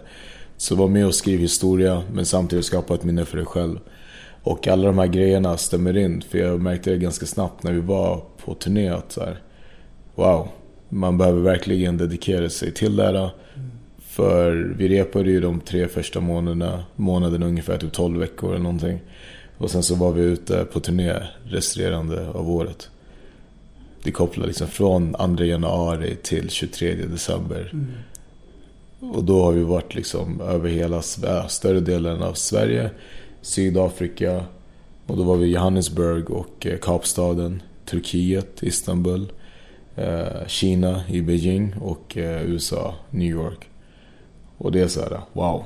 Så 0.58 0.76
var 0.76 0.88
med 0.88 1.06
och 1.06 1.15
skriv 1.15 1.39
historia 1.39 2.04
men 2.13 2.26
samtidigt 2.26 2.65
skapa 2.65 2.93
ett 2.93 3.04
minne 3.04 3.26
för 3.26 3.38
dig 3.38 3.45
själv. 3.45 3.80
Och 4.43 4.67
alla 4.67 4.88
de 4.88 4.97
här 4.97 5.08
grejerna 5.08 5.58
stämmer 5.58 5.97
in. 5.97 6.21
För 6.30 6.38
jag 6.38 6.62
märkte 6.62 6.89
det 6.89 6.97
ganska 6.97 7.26
snabbt 7.26 7.63
när 7.63 7.71
vi 7.71 7.80
var 7.80 8.21
på 8.45 8.54
turné 8.54 8.89
att 8.89 9.12
så 9.12 9.21
här, 9.21 9.41
Wow, 10.15 10.47
man 10.89 11.17
behöver 11.17 11.41
verkligen 11.41 11.97
dedikera 11.97 12.50
sig 12.50 12.73
till 12.73 12.95
det 12.95 13.04
här. 13.04 13.30
För 14.00 14.73
vi 14.78 14.88
repade 14.88 15.32
ju 15.32 15.41
de 15.41 15.60
tre 15.60 15.88
första 15.88 16.19
månaderna, 16.19 16.84
månaderna 16.95 17.45
ungefär 17.45 17.78
typ 17.78 17.93
12 17.93 18.19
veckor 18.19 18.50
eller 18.50 18.63
någonting. 18.63 19.00
Och 19.58 19.71
sen 19.71 19.84
så 19.84 19.95
var 19.95 20.12
vi 20.12 20.21
ute 20.21 20.65
på 20.73 20.80
turné 20.80 21.13
resterande 21.43 22.30
av 22.30 22.52
året. 22.52 22.89
Det 24.04 24.12
kopplar 24.12 24.47
liksom 24.47 24.67
från 24.67 25.13
2 25.38 25.43
januari 25.43 26.15
till 26.23 26.50
23 26.50 26.95
december. 26.95 27.71
Och 29.00 29.23
då 29.23 29.43
har 29.43 29.52
vi 29.52 29.63
varit 29.63 29.95
liksom 29.95 30.41
över 30.41 30.69
hela 30.69 31.02
Sve- 31.02 31.47
större 31.47 31.80
delen 31.80 32.23
av 32.23 32.34
Sverige, 32.34 32.89
Sydafrika. 33.41 34.43
Och 35.08 35.17
då 35.17 35.23
var 35.23 35.36
vi 35.38 35.47
i 35.47 35.52
Johannesburg 35.52 36.30
och 36.30 36.67
eh, 36.67 36.78
Kapstaden, 36.78 37.62
Turkiet, 37.86 38.63
Istanbul, 38.63 39.32
Kina 40.47 41.01
i 41.07 41.21
Beijing 41.21 41.75
och 41.81 42.17
eh, 42.17 42.43
USA, 42.43 42.95
New 43.10 43.31
York. 43.31 43.69
Och 44.57 44.71
det 44.71 44.81
är 44.81 44.88
så 44.88 45.01
här, 45.01 45.21
wow. 45.33 45.63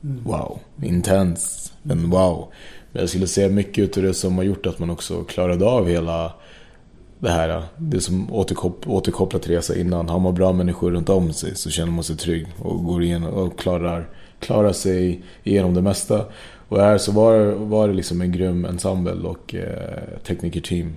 Wow, 0.00 0.58
intens. 0.82 1.72
Men 1.82 2.10
wow. 2.10 2.48
Men 2.92 3.00
jag 3.00 3.08
skulle 3.08 3.26
säga 3.26 3.48
mycket 3.48 3.96
av 3.96 4.02
det 4.02 4.14
som 4.14 4.36
har 4.36 4.44
gjort 4.44 4.66
att 4.66 4.78
man 4.78 4.90
också 4.90 5.24
klarade 5.24 5.66
av 5.66 5.88
hela 5.88 6.32
det 7.18 7.30
här. 7.30 7.62
Det 7.76 8.00
som 8.00 8.32
återkop 8.32 8.88
återkopplat 8.88 9.42
till 9.42 9.50
det 9.50 9.54
jag 9.54 9.64
sa 9.64 9.74
innan. 9.74 10.08
Har 10.08 10.18
man 10.18 10.34
bra 10.34 10.52
människor 10.52 10.90
runt 10.90 11.08
om 11.08 11.32
sig 11.32 11.54
så 11.54 11.70
känner 11.70 11.92
man 11.92 12.04
sig 12.04 12.16
trygg 12.16 12.46
och 12.58 12.84
går 12.84 13.02
igenom 13.02 13.32
och 13.32 13.58
klarar, 13.58 14.08
klarar 14.40 14.72
sig 14.72 15.22
igenom 15.42 15.74
det 15.74 15.82
mesta. 15.82 16.24
Och 16.68 16.80
här 16.80 16.98
så 16.98 17.12
var, 17.12 17.52
var 17.52 17.88
det 17.88 17.94
liksom 17.94 18.20
en 18.20 18.32
grym 18.32 18.64
ensemble 18.64 19.28
och 19.28 19.54
eh, 19.54 20.18
teknikerteam. 20.26 20.92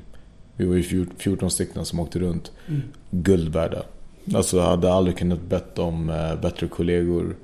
Vi 0.55 0.65
var 0.65 0.75
ju 0.75 0.83
fjort- 0.83 1.09
14 1.17 1.51
stycken 1.51 1.85
som 1.85 1.99
åkte 1.99 2.19
runt. 2.19 2.51
Guld 3.11 3.53
värda. 3.53 3.83
Alltså 4.35 4.57
jag 4.57 4.63
hade 4.63 4.93
aldrig 4.93 5.17
kunnat 5.17 5.41
bett 5.41 5.79
om 5.79 6.09
eh, 6.09 6.41
bättre 6.41 6.67
kollegor 6.67 7.35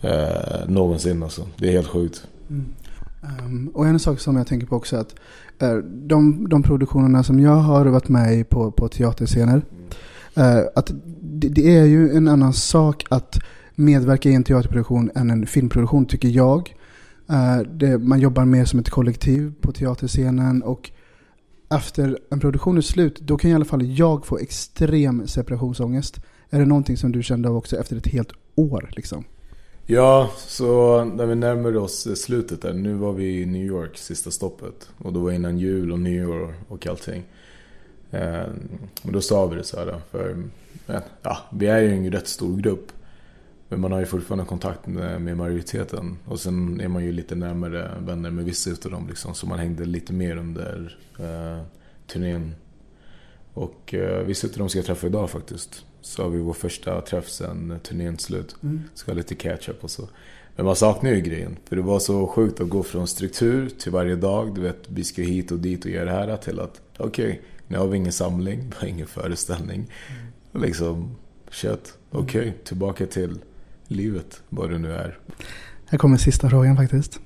eh, 0.00 0.68
någonsin 0.68 1.22
alltså. 1.22 1.46
Det 1.56 1.68
är 1.68 1.72
helt 1.72 1.86
sjukt. 1.86 2.26
Um, 3.42 3.70
och 3.74 3.86
en 3.86 3.98
sak 3.98 4.20
som 4.20 4.36
jag 4.36 4.46
tänker 4.46 4.66
på 4.66 4.76
också 4.76 4.96
är 4.96 5.00
att 5.00 5.14
eh, 5.58 5.74
de, 5.84 6.48
de 6.48 6.62
produktionerna 6.62 7.22
som 7.22 7.40
jag 7.40 7.56
har 7.56 7.86
varit 7.86 8.08
med 8.08 8.38
i 8.38 8.44
på, 8.44 8.70
på 8.70 8.88
teaterscener, 8.88 9.62
eh, 10.34 10.60
att 10.74 10.92
det, 11.20 11.48
det 11.48 11.76
är 11.76 11.84
ju 11.84 12.10
en 12.10 12.28
annan 12.28 12.52
sak 12.52 13.04
att 13.10 13.38
medverka 13.74 14.28
i 14.28 14.34
en 14.34 14.44
teaterproduktion 14.44 15.10
än 15.14 15.30
en 15.30 15.46
filmproduktion 15.46 16.06
tycker 16.06 16.28
jag. 16.28 16.74
Eh, 17.30 17.58
det, 17.58 17.98
man 17.98 18.20
jobbar 18.20 18.44
mer 18.44 18.64
som 18.64 18.78
ett 18.80 18.90
kollektiv 18.90 19.52
på 19.60 19.72
teaterscenen 19.72 20.62
och 20.62 20.90
efter 21.70 22.18
en 22.30 22.40
produktion 22.40 22.76
är 22.76 22.80
slut, 22.80 23.20
då 23.20 23.36
kan 23.36 23.50
i 23.50 23.54
alla 23.54 23.64
fall 23.64 23.98
jag 23.98 24.26
få 24.26 24.38
extrem 24.38 25.28
separationsångest. 25.28 26.20
Är 26.50 26.58
det 26.58 26.66
någonting 26.66 26.96
som 26.96 27.12
du 27.12 27.22
kände 27.22 27.48
av 27.48 27.56
också 27.56 27.76
efter 27.76 27.96
ett 27.96 28.06
helt 28.06 28.32
år 28.54 28.90
liksom? 28.92 29.24
Ja, 29.86 30.30
så 30.36 31.04
när 31.04 31.26
vi 31.26 31.34
närmade 31.34 31.78
oss 31.78 32.08
slutet 32.18 32.62
där. 32.62 32.72
Nu 32.72 32.94
var 32.94 33.12
vi 33.12 33.40
i 33.40 33.46
New 33.46 33.64
York, 33.64 33.98
sista 33.98 34.30
stoppet. 34.30 34.90
Och 34.98 35.12
då 35.12 35.20
var 35.20 35.32
innan 35.32 35.58
jul 35.58 35.92
och 35.92 36.00
nyår 36.00 36.54
och 36.68 36.86
allting. 36.86 37.22
Eh, 38.10 38.46
och 39.02 39.12
då 39.12 39.20
sa 39.20 39.46
vi 39.46 39.56
det 39.56 39.64
så 39.64 39.78
här. 39.78 40.00
För 40.10 40.36
ja, 41.22 41.38
vi 41.50 41.66
är 41.66 41.80
ju 41.80 41.92
en 41.92 42.12
rätt 42.12 42.28
stor 42.28 42.56
grupp. 42.56 42.92
Men 43.68 43.80
man 43.80 43.92
har 43.92 44.00
ju 44.00 44.06
fortfarande 44.06 44.44
kontakt 44.44 44.86
med, 44.86 45.20
med 45.20 45.36
majoriteten. 45.36 46.18
Och 46.24 46.40
sen 46.40 46.80
är 46.80 46.88
man 46.88 47.04
ju 47.04 47.12
lite 47.12 47.34
närmare 47.34 47.90
vänner 48.00 48.30
med 48.30 48.44
vissa 48.44 48.70
utav 48.70 48.92
dem 48.92 49.06
liksom. 49.08 49.34
Så 49.34 49.46
man 49.46 49.58
hängde 49.58 49.84
lite 49.84 50.12
mer 50.12 50.36
under 50.36 50.98
eh, 51.18 51.62
turnén. 52.06 52.54
Och 53.54 53.94
eh, 53.94 54.26
vissa 54.26 54.46
utav 54.46 54.58
dem 54.58 54.68
ska 54.68 54.78
jag 54.78 54.86
träffa 54.86 55.06
idag 55.06 55.30
faktiskt. 55.30 55.84
Så 56.00 56.22
har 56.22 56.30
vi 56.30 56.38
vår 56.38 56.52
första 56.52 57.00
träff 57.00 57.28
sen 57.28 57.80
turnén 57.82 58.18
slut. 58.18 58.56
Ska 58.94 59.10
ha 59.10 59.16
lite 59.16 59.34
catch-up 59.34 59.84
och 59.84 59.90
så. 59.90 60.08
Men 60.56 60.66
man 60.66 60.76
saknar 60.76 61.10
ju 61.10 61.20
grejen. 61.20 61.56
För 61.64 61.76
det 61.76 61.82
var 61.82 61.98
så 61.98 62.26
sjukt 62.26 62.60
att 62.60 62.68
gå 62.68 62.82
från 62.82 63.06
struktur 63.06 63.68
till 63.68 63.92
varje 63.92 64.16
dag. 64.16 64.54
Du 64.54 64.60
vet, 64.60 64.88
vi 64.88 65.04
ska 65.04 65.22
hit 65.22 65.52
och 65.52 65.58
dit 65.58 65.84
och 65.84 65.90
göra 65.90 66.04
det 66.04 66.32
här. 66.32 66.36
Till 66.36 66.60
att, 66.60 66.80
okej, 66.98 67.42
nu 67.68 67.78
har 67.78 67.86
vi 67.86 67.96
ingen 67.96 68.12
samling, 68.12 68.58
vi 68.68 68.74
har 68.76 68.88
ingen 68.88 69.06
föreställning. 69.06 69.90
Liksom, 70.52 71.16
kött. 71.50 71.98
Okej, 72.10 72.56
tillbaka 72.64 73.06
till 73.06 73.38
livet, 73.90 74.42
vad 74.48 74.70
det 74.70 74.78
nu 74.78 74.92
är. 74.92 75.18
Här 75.86 75.98
kommer 75.98 76.16
sista 76.16 76.50
frågan 76.50 76.76
faktiskt. 76.76 77.20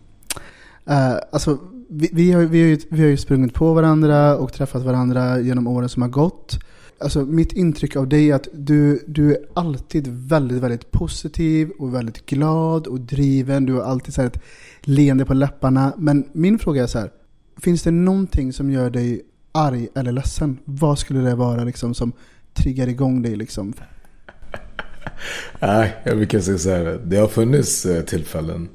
Uh, 0.91 1.17
alltså, 1.33 1.59
vi, 1.89 2.11
vi, 2.13 2.33
har, 2.33 2.43
vi, 2.43 2.61
har 2.61 2.69
ju, 2.69 2.79
vi 2.91 3.01
har 3.01 3.09
ju 3.09 3.17
sprungit 3.17 3.55
på 3.55 3.75
varandra 3.75 4.37
och 4.37 4.53
träffat 4.53 4.83
varandra 4.83 5.41
genom 5.41 5.67
åren 5.67 5.89
som 5.89 6.03
har 6.03 6.09
gått. 6.09 6.59
Alltså, 7.01 7.25
mitt 7.25 7.53
intryck 7.53 7.97
av 7.97 8.09
dig 8.09 8.31
är 8.31 8.35
att 8.35 8.49
du, 8.53 9.05
du 9.07 9.33
är 9.33 9.39
alltid 9.55 10.07
väldigt, 10.09 10.63
väldigt 10.63 10.91
positiv 10.91 11.71
och 11.71 11.95
väldigt 11.95 12.27
glad 12.27 12.87
och 12.87 13.01
driven. 13.01 13.67
Du 13.67 13.73
har 13.73 13.83
alltid 13.83 14.15
så 14.15 14.21
här 14.21 14.29
ett 14.29 14.41
leende 14.81 15.25
på 15.25 15.35
läpparna. 15.35 15.93
Men 15.99 16.29
min 16.33 16.59
fråga 16.59 16.83
är 16.83 16.87
så 16.87 16.99
här. 16.99 17.11
Finns 17.57 17.83
det 17.83 17.91
någonting 17.91 18.53
som 18.53 18.71
gör 18.71 18.91
dig 18.91 19.23
arg 19.53 19.89
eller 19.95 20.13
ledsen? 20.13 20.59
Vad 20.65 20.99
skulle 20.99 21.21
det 21.21 21.35
vara 21.35 21.65
liksom 21.65 21.95
som 21.95 22.13
triggar 22.55 22.89
igång 22.89 23.23
dig 23.23 23.37
liksom? 23.37 23.73
Nej, 25.59 25.97
jag 26.05 26.17
brukar 26.17 26.41
säga 26.41 26.59
så 26.59 26.71
här. 26.71 27.01
Det 27.05 27.17
har 27.17 27.29
funnits 27.29 27.87
eh, 27.87 28.05
tillfällen. 28.05 28.69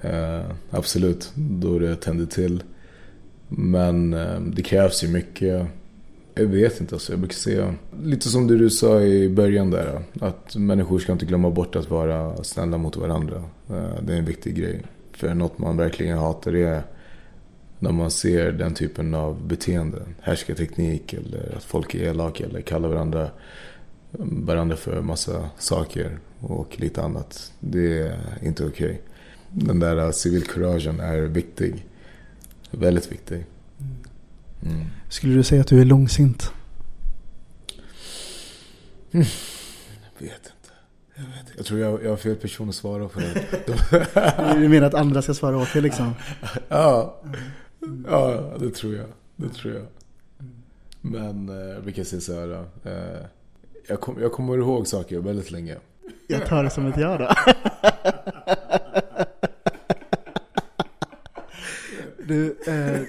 Eh, 0.00 0.40
absolut, 0.70 1.32
då 1.34 1.78
det 1.78 1.96
tände 1.96 2.26
till. 2.26 2.62
Men 3.48 4.14
eh, 4.14 4.40
det 4.40 4.62
krävs 4.62 5.04
ju 5.04 5.08
mycket. 5.08 5.66
Jag 6.34 6.46
vet 6.46 6.80
inte, 6.80 6.94
alltså, 6.94 7.12
jag 7.12 7.18
brukar 7.20 7.34
säga 7.34 7.74
lite 8.02 8.28
som 8.28 8.46
det 8.46 8.56
du 8.56 8.70
sa 8.70 9.00
i 9.00 9.28
början 9.28 9.70
där. 9.70 10.02
Att 10.20 10.56
människor 10.56 10.98
ska 10.98 11.12
inte 11.12 11.26
glömma 11.26 11.50
bort 11.50 11.76
att 11.76 11.90
vara 11.90 12.44
snälla 12.44 12.78
mot 12.78 12.96
varandra. 12.96 13.44
Det 14.02 14.12
är 14.12 14.18
en 14.18 14.24
viktig 14.24 14.54
grej. 14.54 14.82
För 15.12 15.34
något 15.34 15.58
man 15.58 15.76
verkligen 15.76 16.18
hatar 16.18 16.54
är 16.54 16.82
när 17.80 17.92
man 17.92 18.10
ser 18.10 18.52
den 18.52 18.74
typen 18.74 19.14
av 19.14 19.46
beteende. 19.46 20.02
Härskarteknik 20.20 21.12
eller 21.12 21.54
att 21.56 21.64
folk 21.64 21.94
är 21.94 21.98
elaka 21.98 22.44
eller 22.44 22.60
kallar 22.60 22.88
varandra, 22.88 23.30
varandra 24.18 24.76
för 24.76 25.00
massa 25.00 25.50
saker 25.58 26.18
och 26.40 26.80
lite 26.80 27.02
annat. 27.02 27.52
Det 27.60 27.98
är 28.02 28.18
inte 28.42 28.64
okej. 28.64 29.02
Den 29.50 29.80
där 29.80 30.12
civilkuragen 30.12 31.00
är 31.00 31.20
viktig. 31.20 31.86
Väldigt 32.70 33.12
viktig. 33.12 33.46
Mm. 34.62 34.86
Skulle 35.08 35.34
du 35.34 35.42
säga 35.42 35.60
att 35.60 35.66
du 35.66 35.80
är 35.80 35.84
långsint? 35.84 36.52
Jag 39.10 39.20
vet 40.18 40.32
inte. 40.32 40.72
Jag, 41.14 41.22
vet. 41.22 41.52
jag 41.56 41.66
tror 41.66 41.80
jag, 41.80 42.04
jag 42.04 42.10
har 42.10 42.16
fel 42.16 42.36
person 42.36 42.68
att 42.68 42.74
svara 42.74 43.08
på 43.08 43.20
det. 43.20 44.54
Du 44.60 44.68
menar 44.68 44.86
att 44.86 44.94
andra 44.94 45.22
ska 45.22 45.34
svara 45.34 45.56
åt 45.58 45.72
dig 45.72 45.82
liksom? 45.82 46.14
ja. 46.68 47.20
ja, 48.06 48.56
det 48.60 48.70
tror 48.70 48.94
jag. 48.94 49.06
Det 49.36 49.48
tror 49.48 49.74
jag. 49.74 49.86
Men 51.00 51.48
eh, 51.48 51.78
vi 51.84 51.92
kan 51.92 52.04
säga 52.04 52.20
så 52.20 52.40
här. 52.40 52.64
Eh, 52.84 53.26
jag, 53.90 54.00
kom, 54.00 54.16
jag 54.20 54.32
kommer 54.32 54.58
ihåg 54.58 54.86
saker 54.86 55.18
väldigt 55.18 55.50
länge. 55.50 55.76
Jag 56.26 56.46
tar 56.46 56.64
det 56.64 56.70
som 56.70 56.86
ett 56.86 56.96
ja 56.96 57.18
då. 57.18 57.28
Du, 62.28 62.56
eh, 62.66 63.00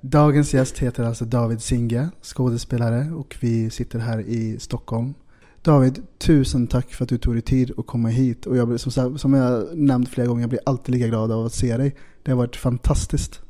Dagens 0.00 0.54
gäst 0.54 0.78
heter 0.78 1.04
alltså 1.04 1.24
David 1.24 1.62
Singe, 1.62 2.08
skådespelare 2.22 3.12
och 3.16 3.36
vi 3.40 3.70
sitter 3.70 3.98
här 3.98 4.20
i 4.20 4.58
Stockholm. 4.60 5.14
David, 5.62 6.02
tusen 6.18 6.66
tack 6.66 6.90
för 6.94 7.04
att 7.04 7.08
du 7.08 7.18
tog 7.18 7.34
dig 7.34 7.42
tid 7.42 7.72
att 7.78 7.86
komma 7.86 8.08
hit. 8.08 8.46
Och 8.46 8.56
jag, 8.56 8.68
blir- 8.68 8.78
som, 8.78 9.18
som 9.18 9.32
jag 9.34 9.76
nämnt 9.78 10.08
flera 10.08 10.26
gånger, 10.26 10.40
jag 10.42 10.50
blir 10.50 10.60
alltid 10.66 10.94
lika 10.94 11.06
glad 11.06 11.32
av 11.32 11.46
att 11.46 11.52
se 11.54 11.76
dig. 11.76 11.96
Det 12.22 12.30
har 12.30 12.38
varit 12.38 12.56
fantastiskt. 12.56 13.40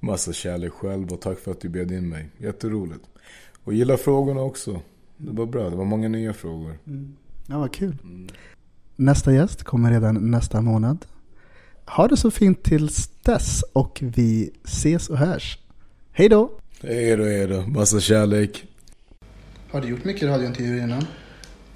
Massa 0.00 0.32
kärlek 0.32 0.72
själv 0.72 1.12
och 1.12 1.20
tack 1.20 1.38
för 1.38 1.50
att 1.50 1.60
du 1.60 1.68
bjöd 1.68 1.90
in 1.92 2.08
mig. 2.08 2.30
Jätteroligt. 2.38 3.04
Och 3.66 3.74
gilla 3.74 3.96
frågorna 3.96 4.40
också. 4.40 4.80
Det 5.16 5.32
var 5.32 5.46
bra, 5.46 5.70
det 5.70 5.76
var 5.76 5.84
många 5.84 6.08
nya 6.08 6.32
frågor. 6.32 6.78
Ja, 7.46 7.58
vad 7.58 7.72
kul. 7.72 7.96
Nästa 8.96 9.32
gäst 9.32 9.62
kommer 9.62 9.90
redan 9.90 10.30
nästa 10.30 10.60
månad. 10.60 11.06
Ha 11.86 12.08
det 12.08 12.16
så 12.16 12.30
fint 12.30 12.62
tills 12.62 13.10
dess 13.22 13.62
och 13.72 13.98
vi 14.02 14.50
ses 14.64 15.08
och 15.08 15.18
hörs. 15.18 15.58
Hej 16.12 16.28
då! 16.28 16.50
Hej 16.82 17.16
då, 17.16 17.24
hej 17.24 17.46
då. 17.46 17.62
Massa 17.66 18.00
kärlek. 18.00 18.64
Har 19.70 19.80
du 19.80 19.88
gjort 19.88 20.04
mycket 20.04 20.28
radiointervjuer 20.28 20.82
innan? 20.82 21.06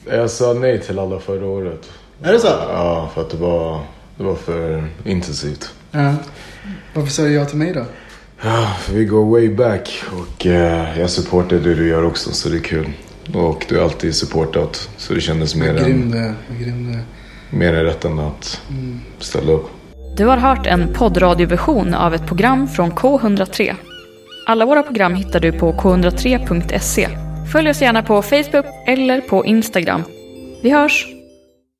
Jag 0.07 0.31
sa 0.31 0.55
nej 0.55 0.81
till 0.81 0.99
alla 0.99 1.21
förra 1.21 1.47
året. 1.47 1.91
Är 2.23 2.33
det 2.33 2.39
så? 2.39 2.47
Ja, 2.47 3.11
för 3.15 3.21
att 3.21 3.31
det 3.31 3.37
var, 3.37 3.85
det 4.17 4.25
var 4.25 4.35
för 4.35 4.89
intensivt. 5.05 5.75
Ja. 5.91 6.15
Varför 6.95 7.11
sa 7.11 7.23
du 7.23 7.33
ja 7.33 7.45
till 7.45 7.59
mig 7.59 7.73
då? 7.73 7.85
Ja, 8.45 8.77
vi 8.93 9.05
går 9.05 9.25
way 9.25 9.49
back 9.49 10.03
och 10.13 10.47
eh, 10.47 10.99
jag 11.01 11.11
supportar 11.11 11.57
det 11.57 11.75
du 11.75 11.89
gör 11.89 12.05
också 12.05 12.33
så 12.33 12.49
det 12.49 12.57
är 12.57 12.61
kul. 12.61 12.89
Och 13.35 13.67
du 13.69 13.77
har 13.77 13.85
alltid 13.85 14.15
supportat 14.15 14.89
så 14.97 15.15
det 15.15 15.21
kändes 15.21 15.55
mer 15.55 15.69
än. 15.69 15.85
Grym 15.85 16.11
du 16.11 16.19
är. 16.19 17.05
mer 17.51 17.75
än 17.75 17.85
rätt 17.85 18.05
än 18.05 18.19
att 18.19 18.61
ställa 19.19 19.53
upp. 19.53 19.71
Du 20.17 20.27
har 20.27 20.37
hört 20.37 20.67
en 20.67 20.93
poddradioversion 20.95 21.95
av 21.95 22.15
ett 22.15 22.27
program 22.27 22.69
från 22.69 22.93
K103. 22.93 23.75
Alla 24.47 24.67
våra 24.67 24.83
program 24.83 25.15
hittar 25.15 25.41
du 25.41 25.53
på 25.53 25.73
k103.se. 25.73 27.09
Följ 27.53 27.71
oss 27.71 27.83
gärna 27.83 28.03
på 28.03 28.23
Facebook 28.23 28.67
eller 28.87 29.21
på 29.21 29.45
Instagram. 29.45 30.03
Vi 30.63 30.71
hörs! 30.71 31.20